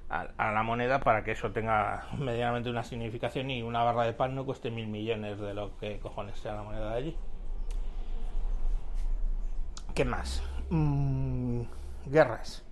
a, 0.09 0.51
la 0.51 0.63
moneda 0.63 0.99
para 0.99 1.23
que 1.23 1.31
eso 1.33 1.51
tenga 1.51 2.07
medianamente 2.17 2.71
una 2.71 2.83
significación 2.83 3.51
y 3.51 3.61
una 3.61 3.83
barra 3.83 4.05
de 4.05 4.13
pan 4.13 4.33
no 4.33 4.45
cueste 4.45 4.71
mil 4.71 4.87
millones 4.87 5.39
de 5.39 5.53
lo 5.53 5.77
que 5.77 5.99
cojones 5.99 6.39
sea 6.39 6.55
la 6.55 6.63
moneda 6.63 6.89
de 6.89 6.97
allí. 6.97 7.17
¿Qué 9.97 10.05
más? 10.05 10.41
Mm, 10.69 11.63
guerras. 12.05 12.63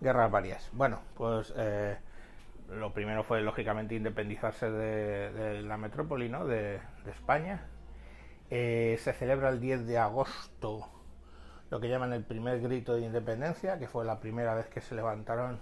Guerras 0.00 0.30
varias. 0.30 0.70
Bueno, 0.72 1.00
pues 1.14 1.52
eh, 1.54 1.98
lo 2.70 2.94
primero 2.94 3.22
fue 3.22 3.42
lógicamente 3.42 3.96
independizarse 3.96 4.70
de, 4.70 5.60
la 5.60 5.76
metrópoli, 5.76 6.30
¿no? 6.30 6.46
De, 6.46 6.80
España. 7.04 7.66
Eh, 8.48 8.98
se 8.98 9.12
celebra 9.12 9.50
el 9.50 9.60
10 9.60 9.86
de 9.86 9.98
agosto 9.98 10.88
lo 11.68 11.80
que 11.80 11.90
llaman 11.90 12.14
el 12.14 12.24
primer 12.24 12.62
grito 12.62 12.94
de 12.94 13.02
independencia, 13.02 13.78
que 13.78 13.86
fue 13.86 14.06
la 14.06 14.18
primera 14.18 14.54
vez 14.54 14.68
que 14.68 14.80
se 14.80 14.94
levantaron 14.94 15.60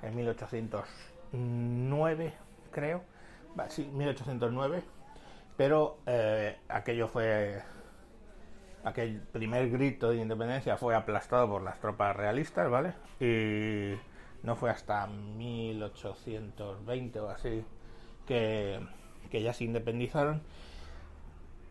en 0.00 0.16
1809, 0.16 2.32
creo. 2.72 3.02
Sí, 3.68 3.90
1809. 3.92 4.82
Pero 5.58 5.98
eh, 6.06 6.56
aquello 6.70 7.08
fue 7.08 7.62
aquel 8.86 9.20
primer 9.20 9.68
grito 9.68 10.10
de 10.10 10.18
independencia 10.18 10.76
fue 10.76 10.94
aplastado 10.94 11.48
por 11.48 11.62
las 11.62 11.80
tropas 11.80 12.14
realistas, 12.14 12.70
¿vale? 12.70 12.94
Y 13.18 13.98
no 14.44 14.54
fue 14.54 14.70
hasta 14.70 15.08
1820 15.08 17.18
o 17.18 17.28
así 17.28 17.64
que, 18.26 18.80
ya 19.32 19.52
se 19.52 19.64
independizaron. 19.64 20.40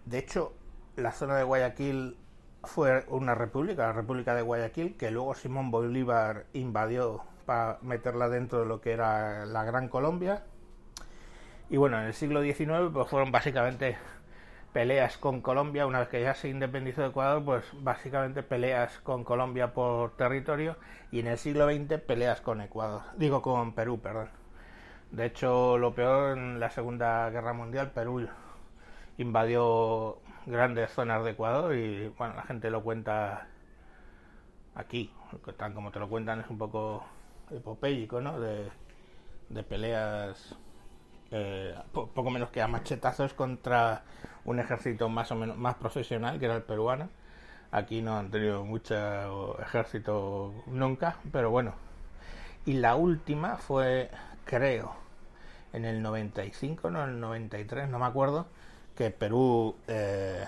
De 0.06 0.20
hecho, 0.20 0.52
la 0.98 1.14
zona 1.14 1.38
de 1.38 1.44
Guayaquil 1.44 2.18
fue 2.66 3.06
una 3.08 3.34
república, 3.34 3.88
la 3.88 3.94
República 3.94 4.36
de 4.36 4.42
Guayaquil, 4.42 4.98
que 4.98 5.10
luego 5.10 5.36
Simón 5.36 5.72
Bolívar 5.72 6.48
invadió 6.52 7.24
para 7.46 7.78
meterla 7.82 8.28
dentro 8.28 8.60
de 8.60 8.66
lo 8.66 8.82
que 8.82 8.92
era 8.92 9.46
la 9.46 9.64
Gran 9.64 9.88
Colombia. 9.88 10.44
Y 11.70 11.78
bueno, 11.78 11.98
en 11.98 12.08
el 12.08 12.14
siglo 12.14 12.42
XIX 12.42 12.92
pues 12.92 13.08
fueron 13.08 13.32
básicamente 13.32 13.96
peleas 14.76 15.18
con 15.18 15.40
Colombia, 15.40 15.88
una 15.88 16.00
vez 16.00 16.10
que 16.10 16.22
ya 16.22 16.36
se 16.36 16.50
independizó 16.50 17.02
de 17.02 17.08
Ecuador, 17.08 17.42
pues 17.46 17.64
básicamente 17.80 18.44
peleas 18.44 19.00
con 19.00 19.24
Colombia 19.24 19.74
por 19.74 20.18
territorio 20.18 20.76
y 21.14 21.22
en 21.22 21.28
el 21.28 21.38
siglo 21.38 21.70
XX 21.70 22.02
peleas 22.02 22.42
con 22.42 22.60
Ecuador, 22.60 23.04
digo 23.16 23.42
con 23.42 23.74
Perú, 23.74 24.02
perdón. 24.02 24.28
De 25.12 25.28
hecho, 25.28 25.78
lo 25.78 25.96
peor 25.96 26.38
en 26.38 26.60
la 26.60 26.72
Segunda 26.72 27.30
Guerra 27.30 27.54
Mundial, 27.54 27.92
Perú 27.92 28.28
invadió 29.18 30.18
grandes 30.46 30.92
zonas 30.92 31.24
de 31.24 31.32
Ecuador 31.32 31.74
y 31.74 32.10
bueno, 32.10 32.36
la 32.36 32.44
gente 32.44 32.70
lo 32.70 32.84
cuenta 32.84 33.48
aquí, 34.76 35.10
tan 35.56 35.74
como 35.74 35.92
te 35.92 36.00
lo 36.00 36.10
cuentan 36.10 36.42
es 36.42 36.50
un 36.50 36.58
poco 36.58 37.06
epopélico, 37.50 38.20
¿no? 38.20 38.42
De, 38.42 38.70
de 39.48 39.64
peleas 39.64 40.58
poco 41.92 42.30
menos 42.30 42.50
que 42.50 42.62
a 42.62 42.68
machetazos 42.68 43.34
contra 43.34 44.04
un 44.46 44.60
ejército 44.60 45.10
más 45.10 45.32
o 45.32 45.36
menos 45.36 45.58
más 45.58 45.76
profesional 45.76 46.40
que 46.40 46.46
era 46.46 46.56
el 46.56 46.64
peruano. 46.64 47.10
Aquí 47.72 48.02
no 48.02 48.18
han 48.18 48.32
tenido 48.32 48.64
mucho 48.64 49.60
ejército 49.60 50.54
nunca, 50.68 51.18
pero 51.32 51.50
bueno. 51.52 51.74
Y 52.66 52.74
la 52.74 52.96
última 52.96 53.58
fue, 53.58 54.10
creo, 54.46 54.96
en 55.74 55.86
el 55.86 56.02
95, 56.02 56.90
no, 56.90 57.04
en 57.04 57.10
el 57.12 57.20
93, 57.20 57.90
no 57.90 58.00
me 58.00 58.06
acuerdo, 58.06 58.48
que 58.96 59.12
Perú, 59.12 59.76
eh, 59.88 60.46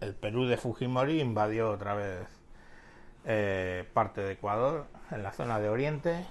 el 0.00 0.14
Perú 0.14 0.46
de 0.46 0.56
Fujimori 0.56 1.20
invadió 1.20 1.70
otra 1.70 1.94
vez 1.94 2.26
eh, 3.24 3.88
parte 3.94 4.20
de 4.20 4.32
Ecuador, 4.32 4.86
en 5.10 5.22
la 5.22 5.32
zona 5.32 5.58
de 5.58 5.68
Oriente. 5.68 6.26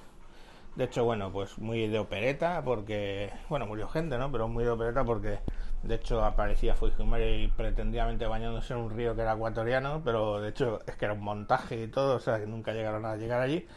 De 0.75 0.85
hecho, 0.85 1.03
bueno, 1.05 1.31
pues 1.31 1.59
muy 1.59 1.87
de 1.87 1.99
opereta, 1.99 2.63
porque, 2.63 3.31
bueno, 3.47 3.67
murió 3.67 3.87
gente, 3.87 4.17
¿no? 4.17 4.31
Pero 4.31 4.47
muy 4.47 4.63
de 4.63 4.71
opereta 4.71 5.03
porque, 5.03 5.39
de 5.83 5.95
hecho, 5.95 6.23
aparecía 6.25 6.73
Fujimori 6.73 7.53
pretendidamente 7.55 8.25
bañándose 8.25 8.73
en 8.73 8.79
un 8.79 8.89
río 8.89 9.15
que 9.15 9.21
era 9.21 9.33
ecuatoriano, 9.33 10.01
pero 10.03 10.41
de 10.41 10.49
hecho 10.49 10.79
es 10.87 10.95
que 10.95 11.05
era 11.05 11.13
un 11.13 11.21
montaje 11.21 11.83
y 11.83 11.87
todo, 11.87 12.15
o 12.15 12.19
sea, 12.19 12.39
que 12.39 12.47
nunca 12.47 12.73
llegaron 12.73 13.05
a 13.05 13.15
llegar 13.17 13.41
allí. 13.41 13.67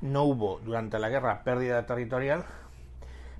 No 0.00 0.24
hubo 0.24 0.58
durante 0.64 0.98
la 0.98 1.08
guerra 1.08 1.44
pérdida 1.44 1.86
territorial, 1.86 2.44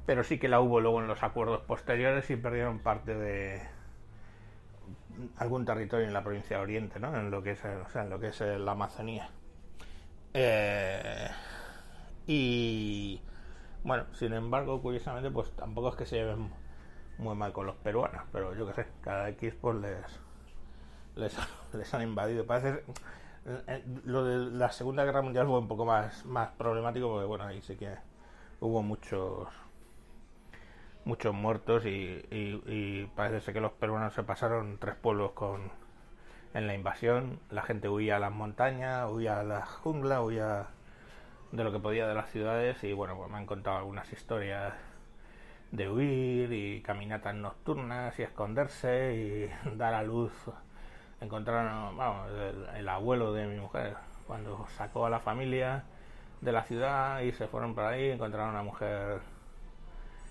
pero 0.06 0.22
sí 0.22 0.38
que 0.38 0.48
la 0.48 0.60
hubo 0.60 0.80
luego 0.80 1.00
en 1.00 1.08
los 1.08 1.22
acuerdos 1.24 1.62
posteriores 1.62 2.30
y 2.30 2.36
perdieron 2.36 2.78
parte 2.78 3.14
de 3.14 3.62
algún 5.38 5.64
territorio 5.64 6.06
en 6.06 6.12
la 6.12 6.22
provincia 6.22 6.58
de 6.58 6.62
Oriente, 6.62 7.00
¿no? 7.00 7.16
En 7.16 7.30
lo 7.30 7.42
que 7.42 7.52
es, 7.52 7.64
o 7.64 7.88
sea, 7.90 8.02
en 8.02 8.10
lo 8.10 8.20
que 8.20 8.28
es 8.28 8.40
la 8.40 8.72
Amazonía. 8.72 9.30
Eh, 10.32 11.28
y 12.26 13.20
bueno, 13.82 14.04
sin 14.14 14.32
embargo, 14.32 14.80
curiosamente, 14.80 15.30
pues 15.30 15.50
tampoco 15.52 15.90
es 15.90 15.96
que 15.96 16.06
se 16.06 16.16
lleven 16.16 16.50
muy 17.18 17.34
mal 17.36 17.52
con 17.52 17.66
los 17.66 17.76
peruanos, 17.76 18.22
pero 18.32 18.54
yo 18.54 18.66
qué 18.66 18.74
sé, 18.74 18.86
cada 19.02 19.28
X 19.30 19.54
pues 19.60 19.76
les, 19.76 21.36
les, 21.74 21.94
han 21.94 22.02
invadido. 22.02 22.46
Parece 22.46 22.82
eh, 23.46 23.84
lo 24.04 24.24
de 24.24 24.50
la 24.56 24.70
Segunda 24.72 25.04
Guerra 25.04 25.22
Mundial 25.22 25.46
fue 25.46 25.58
un 25.58 25.68
poco 25.68 25.84
más, 25.84 26.24
más 26.24 26.50
problemático 26.52 27.08
porque 27.08 27.26
bueno, 27.26 27.44
ahí 27.44 27.60
sí 27.62 27.76
que 27.76 27.94
hubo 28.60 28.82
muchos 28.82 29.48
muchos 31.04 31.34
muertos 31.34 31.84
y, 31.86 33.10
parece 33.14 33.40
ser 33.40 33.54
que 33.54 33.60
los 33.60 33.72
peruanos 33.72 34.14
se 34.14 34.22
pasaron 34.22 34.78
tres 34.78 34.94
pueblos 34.94 35.32
con 35.32 35.70
en 36.54 36.66
la 36.66 36.74
invasión. 36.74 37.40
La 37.50 37.62
gente 37.62 37.88
huía 37.88 38.16
a 38.16 38.18
las 38.18 38.32
montañas, 38.32 39.10
huía 39.10 39.40
a 39.40 39.44
la 39.44 39.66
jungla, 39.66 40.22
huía 40.22 40.68
de 41.54 41.62
lo 41.62 41.70
que 41.70 41.78
podía 41.78 42.08
de 42.08 42.14
las 42.14 42.30
ciudades 42.30 42.82
y 42.82 42.92
bueno, 42.92 43.16
pues 43.16 43.30
me 43.30 43.36
han 43.36 43.46
contado 43.46 43.78
algunas 43.78 44.12
historias 44.12 44.74
de 45.70 45.88
huir 45.88 46.52
y 46.52 46.82
caminatas 46.82 47.34
nocturnas 47.34 48.18
y 48.18 48.22
esconderse 48.22 49.14
y 49.14 49.76
dar 49.76 49.94
a 49.94 50.02
luz. 50.02 50.32
Encontraron, 51.20 51.96
vamos, 51.96 52.28
el 52.76 52.88
abuelo 52.88 53.32
de 53.32 53.46
mi 53.46 53.60
mujer 53.60 53.96
cuando 54.26 54.66
sacó 54.76 55.06
a 55.06 55.10
la 55.10 55.20
familia 55.20 55.84
de 56.40 56.50
la 56.50 56.64
ciudad 56.64 57.20
y 57.20 57.30
se 57.32 57.46
fueron 57.46 57.74
por 57.74 57.84
ahí, 57.84 58.10
encontraron 58.10 58.48
a 58.48 58.52
una 58.52 58.62
mujer 58.64 59.20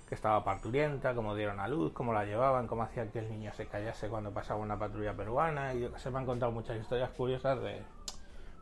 que 0.10 0.16
estaba 0.16 0.44
parturienta, 0.44 1.16
cómo 1.16 1.36
dieron 1.36 1.62
a 1.62 1.70
luz, 1.70 1.94
cómo 1.94 2.12
la 2.12 2.26
llevaban, 2.26 2.68
cómo 2.68 2.84
hacían 2.84 3.10
que 3.12 3.20
el 3.20 3.30
niño 3.30 3.54
se 3.54 3.66
callase 3.66 4.10
cuando 4.10 4.32
pasaba 4.32 4.60
una 4.60 4.78
patrulla 4.78 5.14
peruana 5.14 5.74
y 5.74 5.90
se 5.96 6.12
me 6.12 6.20
han 6.20 6.26
contado 6.26 6.52
muchas 6.52 6.78
historias 6.82 7.12
curiosas 7.12 7.62
de 7.62 7.82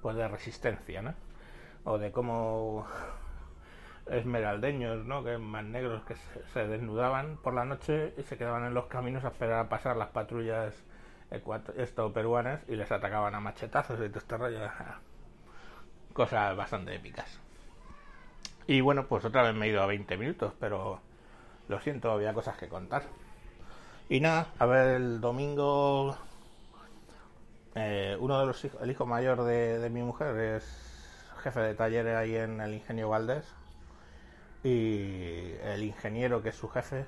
pues 0.04 0.16
de 0.16 0.28
resistencia, 0.28 1.02
¿no? 1.02 1.14
O 1.84 1.98
de 1.98 2.12
cómo 2.12 2.86
esmeraldeños, 4.08 5.06
¿no? 5.06 5.24
Que 5.24 5.38
más 5.38 5.64
negros 5.64 6.04
que 6.04 6.16
se, 6.54 6.68
desnudaban 6.68 7.38
por 7.38 7.54
la 7.54 7.66
noche 7.66 8.14
y 8.18 8.24
se 8.24 8.38
quedaban 8.38 8.66
en 8.66 8.74
los 8.74 8.86
caminos 8.86 9.24
a 9.24 9.30
esperar 9.30 9.66
a 9.66 9.70
pasar 9.70 9.98
las 9.98 10.10
patrullas 10.10 10.76
esto 11.78 12.12
peruanas 12.12 12.60
y 12.68 12.76
les 12.76 12.92
atacaban 12.92 13.34
a 13.36 13.40
machetazos 13.40 14.00
y 14.00 14.10
todo 14.10 14.20
este 14.20 14.38
rollo. 14.38 14.60
Cosas 16.14 16.56
bastante 16.58 16.94
épicas. 16.96 17.40
Y 18.68 18.82
bueno, 18.82 19.08
pues 19.08 19.24
otra 19.24 19.44
vez 19.44 19.56
me 19.56 19.66
he 19.66 19.70
ido 19.70 19.82
a 19.82 19.86
20 19.86 20.18
minutos, 20.18 20.54
pero 20.60 21.00
lo 21.68 21.80
siento, 21.80 22.12
había 22.12 22.34
cosas 22.34 22.58
que 22.58 22.68
contar. 22.68 23.04
Y 24.10 24.20
nada, 24.20 24.48
a 24.60 24.66
ver, 24.66 24.96
el 24.96 25.22
domingo 25.22 26.18
eh, 27.76 28.18
uno 28.20 28.40
de 28.40 28.46
los 28.46 28.64
hijos, 28.66 28.82
el 28.82 28.92
hijo 28.92 29.06
mayor 29.06 29.44
de, 29.44 29.90
mi 29.90 30.02
mujer 30.02 30.38
es 30.38 30.91
jefe 31.42 31.60
de 31.60 31.76
taller 31.76 32.08
ahí 32.16 32.36
en 32.36 32.62
el 32.62 32.74
Ingenio 32.74 33.10
Valdés 33.10 33.46
y 34.64 35.54
el 35.64 35.84
ingeniero 35.84 36.42
que 36.42 36.50
es 36.50 36.56
su 36.56 36.70
jefe 36.70 37.06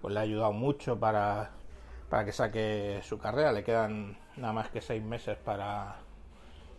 pues 0.00 0.12
le 0.12 0.20
ha 0.20 0.24
ayudado 0.24 0.52
mucho 0.52 1.00
para, 1.00 1.52
para 2.10 2.26
que 2.26 2.32
saque 2.32 3.00
su 3.02 3.18
carrera. 3.18 3.52
Le 3.52 3.64
quedan 3.64 4.18
nada 4.36 4.52
más 4.52 4.68
que 4.68 4.82
seis 4.82 5.02
meses 5.02 5.38
para, 5.38 5.96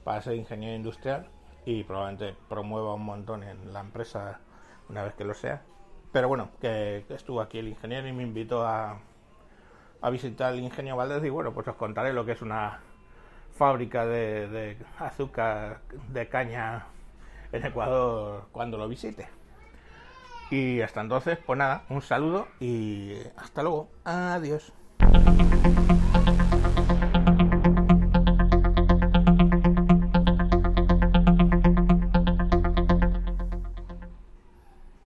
para 0.03 0.21
ser 0.21 0.35
ingeniero 0.35 0.75
industrial 0.75 1.27
y 1.65 1.83
probablemente 1.83 2.38
promueva 2.47 2.93
un 2.93 3.03
montón 3.03 3.41
en 3.41 3.73
la 3.73 3.79
empresa 3.79 4.41
una 4.89 5.03
vez 5.03 5.15
que 5.15 5.23
lo 5.23 5.33
sea. 5.33 5.63
Pero 6.11 6.27
bueno, 6.27 6.51
que, 6.61 7.03
estuvo 7.09 7.41
aquí 7.41 7.57
el 7.57 7.69
ingeniero 7.69 8.07
y 8.07 8.13
me 8.13 8.21
invitó 8.21 8.63
a, 8.63 8.99
a 10.01 10.09
visitar 10.11 10.53
el 10.53 10.59
ingenio 10.59 10.95
Valdez 10.95 11.23
y 11.23 11.29
bueno, 11.29 11.51
pues 11.51 11.67
os 11.67 11.75
contaré 11.77 12.13
lo 12.13 12.25
que 12.25 12.33
es 12.33 12.43
una 12.43 12.81
fábrica 13.56 14.06
de, 14.06 14.78
azúcar 15.00 15.80
de 16.10 16.28
caña 16.28 16.86
en 17.52 17.65
Ecuador 17.65 18.48
cuando 18.52 18.78
lo 18.78 18.88
visite. 18.88 19.28
Y 20.52 20.82
hasta 20.82 21.02
entonces, 21.02 21.39
pues 21.44 21.58
nada, 21.58 21.84
un 21.89 22.02
saludo 22.02 22.48
y 22.60 23.15
hasta 23.36 23.63
luego. 23.63 23.89
Adiós. 24.04 24.72